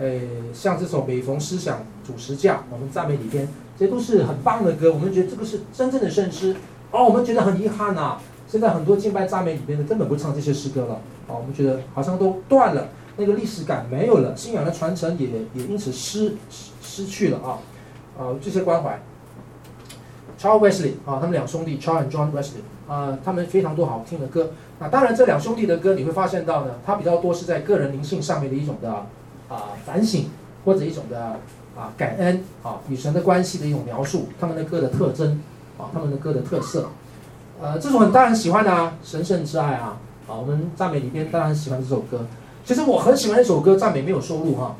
[0.00, 0.20] 哎，
[0.54, 3.46] 像这首每逢思想主十架，我们赞美里边，
[3.78, 6.56] 这些都是很棒的歌，我们觉得这个是真正的圣诗。
[6.90, 8.16] 哦，我们觉得很遗憾呐、
[8.48, 10.94] 现在很多敬拜赞美里边的根本不唱这些诗歌了，
[11.26, 16.36] 啊，我们觉得好像都断了，那个历史感没有了，信仰的传承也也因此失
[16.80, 17.58] 失去了啊，
[18.18, 18.98] 啊，这些关怀。
[20.40, 24.50] Charles Wesley 啊，他们两兄弟 Charles and John Wesley 啊，他们非常多好听的歌。
[24.80, 28.90] 那当然，这两兄弟的歌你会发现到呢，他比较多是在个人灵性上面的一种的
[29.48, 30.30] 啊反省，
[30.64, 31.38] 或者一种的
[31.76, 34.28] 啊感恩啊与神的关系的一种描述。
[34.40, 35.40] 他们的歌的特征
[35.76, 36.88] 啊，他们的歌的特色。
[37.60, 42.24] 呃，这种很当然喜欢的啊，神圣之爱啊啊，我们赞美里边当然喜欢这首歌。
[42.64, 44.76] 其实我很喜欢一首歌，赞美没有收录哈。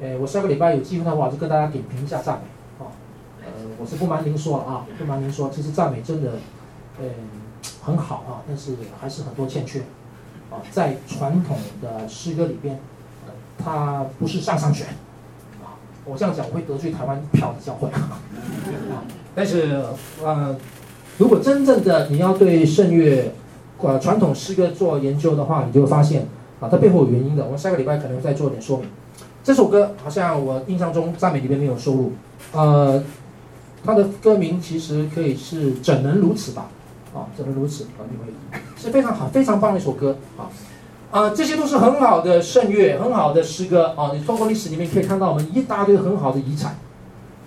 [0.00, 2.40] 诶，我下个礼拜有机会的话，就跟大家点评一下赞美。
[3.78, 6.30] 我是不瞒您说了啊，不瞒您说，其实赞美真的，
[6.98, 7.06] 嗯，
[7.82, 9.80] 很好啊，但是还是很多欠缺，
[10.50, 12.78] 啊，在传统的诗歌里边，
[13.26, 14.86] 呃，它不是上上选，
[15.62, 18.20] 啊，我这样讲我会得罪台湾票的教会啊，
[19.34, 19.82] 但是
[20.22, 20.56] 呃，
[21.18, 23.32] 如果真正的你要对圣乐，
[23.80, 26.26] 呃，传统诗歌做研究的话，你就会发现
[26.60, 27.44] 啊，它背后有原因的。
[27.44, 28.88] 我们下个礼拜可能再做点说明。
[29.44, 32.12] 这首歌好像我印象中赞美里边没有收录，
[32.52, 33.02] 呃。
[33.84, 36.68] 他的歌名其实可以是“怎能如此”吧，
[37.16, 38.04] 啊，只能如此啊？
[38.10, 40.52] 你会是非常好、非常棒的一首歌啊，
[41.10, 44.10] 啊，这些都是很好的圣乐、很好的诗歌啊。
[44.14, 46.76] 你通过历史里面可以看到我们一大堆很好的遗产。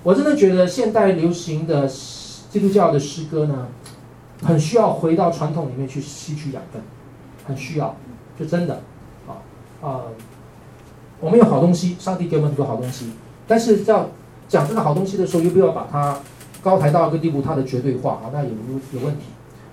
[0.01, 3.67] 我真的觉得现代流行的基督教的诗歌呢，
[4.43, 6.82] 很需要回到传统里面去吸取养分，
[7.45, 7.95] 很需要，
[8.39, 8.82] 就真的
[9.28, 9.38] 啊
[9.82, 10.01] 啊，
[11.20, 13.11] 我们有好东西，上帝给我们很多好东西，
[13.47, 14.09] 但是要。
[14.49, 16.17] 讲这个好东西的时候，又不要把它
[16.63, 18.49] 高抬到一个地步，它的绝对化啊，那有
[18.93, 19.26] 有问题。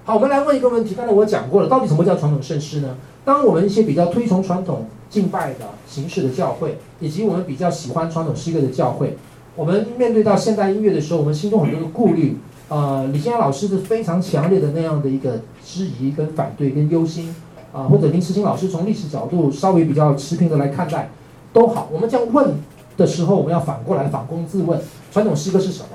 [0.06, 0.94] 好，我们来问一个问题。
[0.94, 2.96] 刚才我讲过了，到底什么叫传统圣诗呢？
[3.24, 9.18] 当我们一些比较推崇传统敬拜的形式的教会，以及我们比较喜欢传统诗歌的教会，
[9.56, 12.38] 我们面对到现代音乐的时候，我们心中很多的顾虑。
[12.68, 17.34] 呃，李金阳老师是非常强烈的那样的一个质疑、跟反对、跟忧心
[17.72, 21.10] 啊、或者林慈欣老师从历史角度稍微比较持平的来看待，
[21.52, 21.88] 都好。
[21.90, 22.54] 我们这样问。
[22.96, 24.80] 的时候，我们要反过来反躬自问：
[25.12, 25.88] 传统诗歌是什么？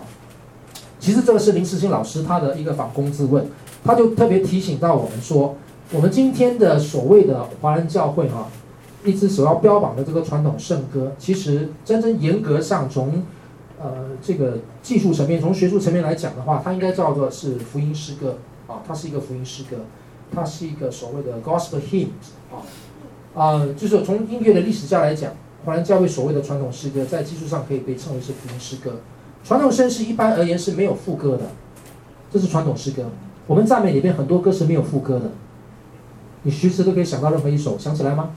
[0.99, 3.43] 其实这个是林慈欣老师他的一个反躬自问，
[3.84, 5.55] 他就特别提醒到我们说，
[5.91, 8.47] 我们今天的所谓的华人教会哈，
[9.03, 13.23] 一直所要标榜的这个传统圣歌，其实真正严格上从
[13.82, 19.77] 呃这个技术层面、从学术层面来讲的话，它应该叫做是福音诗歌啊，它是一个福音诗歌，
[20.34, 22.09] 它是一个所谓的 gospel hymn
[22.51, 22.61] 啊
[23.34, 25.32] 啊，就是从音乐的历史上来讲。
[25.63, 28.99] 华人教会所谓的传统诗歌，在技术上可以被称为是福音诗歌。
[29.43, 31.51] 传统圣诗一般而言是没有副歌的，
[32.32, 33.03] 这是传统诗歌。
[33.51, 35.25] 我们赞美里边很多歌是没有副歌的，
[36.43, 38.29] 你随时都可以想到任何一首，想起来吗？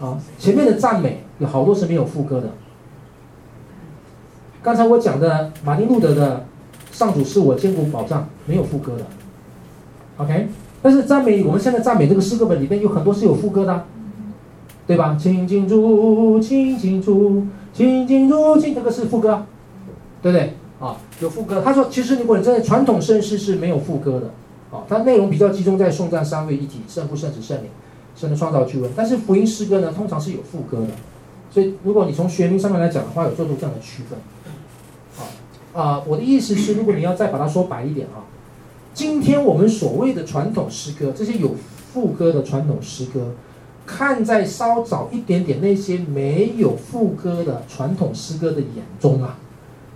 [0.00, 2.48] 啊，前面的赞美有好多是没有副歌的。
[4.62, 6.46] 刚才我讲的马丁路德的
[6.90, 9.04] “上主是我坚固保障”没有副歌的
[10.16, 10.48] ，OK？
[10.80, 13.84] 但是赞美我们现在赞美这个诗歌本里边有很多是有副歌的。
[14.86, 15.18] 对吧？
[15.20, 19.44] 亲近主，亲近主，亲近主，亲，这个是副歌，
[20.22, 20.54] 对不对？
[20.80, 21.60] 啊，有副歌。
[21.62, 24.26] 他说，其实如果你在传统圣诗是没有副歌的，
[24.76, 27.70] 啊，它内容比较集中在颂赞三位一体，圣父、圣子、圣灵，
[28.14, 28.90] 圣的创造巨文。
[28.94, 30.88] 但是福音诗歌呢，通常是有副歌的。
[31.50, 34.18] 所以，如果你从学名上面来讲的话，有做出这样的区分。
[35.18, 35.22] 啊
[35.74, 38.22] 啊，我的意思是，如果你要再把它说白一点啊，
[38.94, 41.54] 今天我们所谓的传统诗歌，这些有
[41.92, 43.32] 副歌的传统诗歌。
[43.86, 49.38] 看在稍早一点点那些没有副歌的传统诗歌的眼中啊，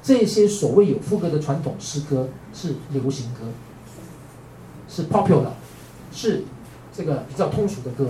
[0.03, 3.41] 这些所谓有副歌的传统诗歌是流行歌，
[4.89, 5.53] 是 popular，
[6.13, 6.43] 是
[6.93, 8.09] 这个比较通俗的歌，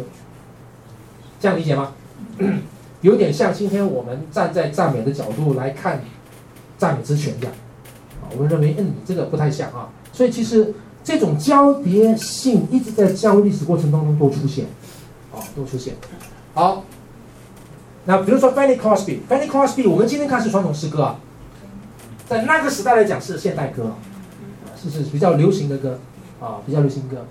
[1.38, 1.92] 这样理解吗？
[3.02, 6.02] 有点像今天我们站在赞美的角度来看
[6.78, 7.52] 赞美之泉一样，
[8.30, 10.72] 我们认为嗯，这个不太像啊，所以其实
[11.04, 14.66] 这种交叠性一直在教会历史过程当中都出现。
[15.34, 15.94] 啊、都出现。
[16.52, 16.84] 好，
[18.04, 21.18] 那比如说 Fanny Crosby，Fanny Crosby，我们今天看是传统诗歌啊，
[22.32, 23.92] 在那个时代来讲是现代歌，
[24.74, 25.98] 是是比较流行的歌
[26.40, 27.26] 啊，比较流行歌，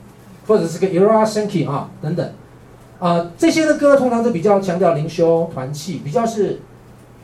[0.46, 2.32] 或者是个 Uriah Sankey 啊等等，
[3.00, 6.60] 啊这些的歌通常是比较强调灵修团契，比较是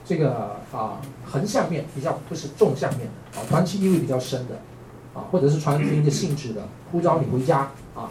[0.03, 4.55] 这个啊横向面，比较不是纵向面啊团契意味比较深的
[5.13, 8.09] 啊，或者是传福音的性质的，呼召你回家啊。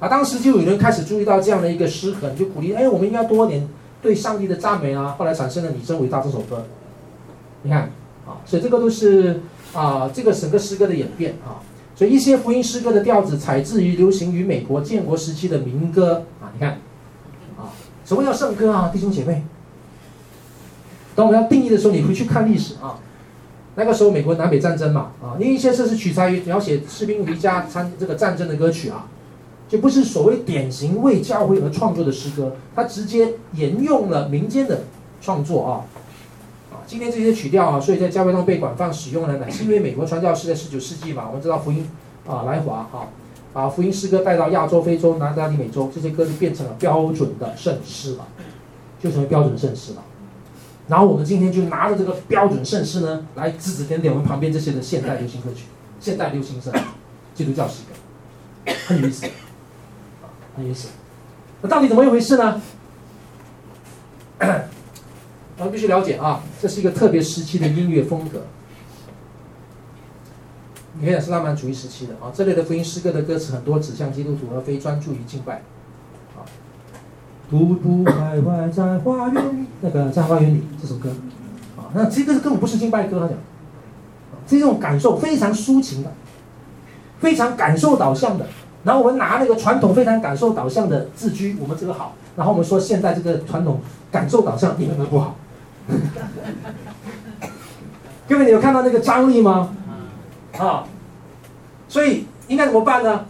[0.00, 3.68] 啊，当时就有人开始注意到这样的一个失衡，就鼓励，哎，我们应该多点
[4.00, 5.14] 对上帝的赞美啊。
[5.18, 6.64] 后来产生了《你真伟大》这首歌，
[7.62, 7.90] 你看
[8.26, 9.40] 啊，所以这个都是
[9.74, 11.60] 啊，这个整个诗歌的演变啊。
[11.94, 16.78] 所以一些福音诗歌的调子采自于流行于美国建国时期的民歌啊，你看
[17.58, 17.68] 啊，
[18.04, 19.44] 什么叫圣歌啊，弟兄姐妹？
[21.14, 22.98] 当我们要定义的时候，你回去看历史啊，
[23.74, 29.06] 那个时候美国南北战争嘛啊，因为一些这是取材于描写士兵离家参这个战争的歌曲啊，
[29.68, 34.80] 就不是所谓典型为教会而创作的诗歌，它直接沿用了民间的
[35.20, 35.84] 创作啊。
[36.86, 41.88] 今天这些曲调啊，所以在教会中被广泛使用呢，乃是因为美国传教士在十九世纪嘛，我们知道福音
[42.26, 43.08] 啊来华哈，
[43.52, 48.26] 把福音诗歌带到亚洲、非洲、南大利美洲，这些歌就变成了标准的圣诗了，
[49.02, 50.02] 就成为标准圣诗了。
[50.88, 55.66] 然后我们今天就拿着这个标准圣诗呢，来指指点点我们旁边这些的现代流行歌曲、
[56.00, 56.70] 现代流行诗、
[57.34, 59.26] 基督教诗歌，很有意思，
[60.56, 60.88] 很有意思。
[61.62, 62.60] 那到底怎么一回事呢？
[65.62, 68.40] 我们必须了解啊，这是一个特别时期的音乐风格。
[70.98, 75.62] 你看，是浪漫主义时期的啊，这类的福音诗歌的歌词很多指向基督徒，而非专注于敬拜。
[76.36, 76.42] 啊，
[77.48, 81.10] 独独徘徊在花园里，那个在花园里这首歌，
[81.76, 83.36] 啊，那其实这个根本不是敬拜歌，他讲，
[84.48, 86.12] 这种感受非常抒情的，
[87.20, 88.46] 非常感受导向的。
[88.82, 92.16] 然后我们拿那个传统非常感受导向的自居，我们这个好。
[92.34, 95.36] 然后我们说现在这个传统感受导向，你们的不好。
[98.28, 99.74] 各位，你有看到那个张力吗？
[100.58, 100.84] 啊，
[101.88, 103.24] 所以应该怎么办呢？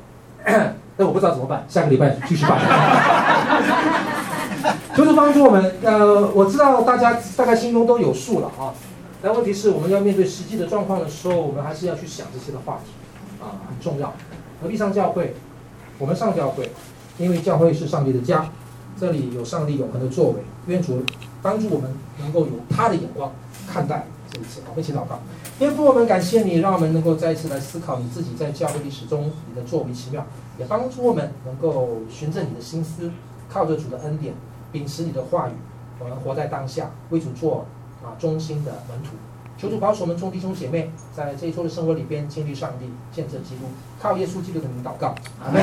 [0.97, 2.61] 那我不知道怎么办，下个礼拜继续办。
[4.95, 8.75] 就是帮助我们，呃，我知道大家大概心中都有数了啊。
[9.23, 12.93] 但问题是，我们要面对实际的状况的时候，我们还是要去想这些的话题，
[13.43, 14.13] 啊，很重要。
[14.61, 15.35] 何必上教会？
[15.99, 16.71] 我们上教会，
[17.19, 18.47] 因为教会是上帝的家，
[19.01, 20.43] 这里有上帝永恒的作为。
[20.67, 21.03] 愿主
[21.43, 21.91] 帮助我们
[22.21, 23.33] 能够有他的眼光
[23.69, 24.61] 看待这一切。
[24.71, 25.19] 我们一起祷告，
[25.59, 30.25] 天父，我们感谢你，让我们能够再一次来思考你自己在教会历史中你的作为奇妙，
[30.59, 33.11] 也帮助我们能够循着你的心思，
[33.49, 34.35] 靠着主的恩典，
[34.71, 35.53] 秉持你的话语，
[35.99, 37.67] 我们活在当下，为主做
[38.03, 39.11] 啊忠心的门徒。
[39.59, 43.67] 求主保守我们众弟兄姐妹在这一周的生活里边经历上帝，见证基督，
[44.01, 45.51] 靠耶稣基督的名祷告，阿门。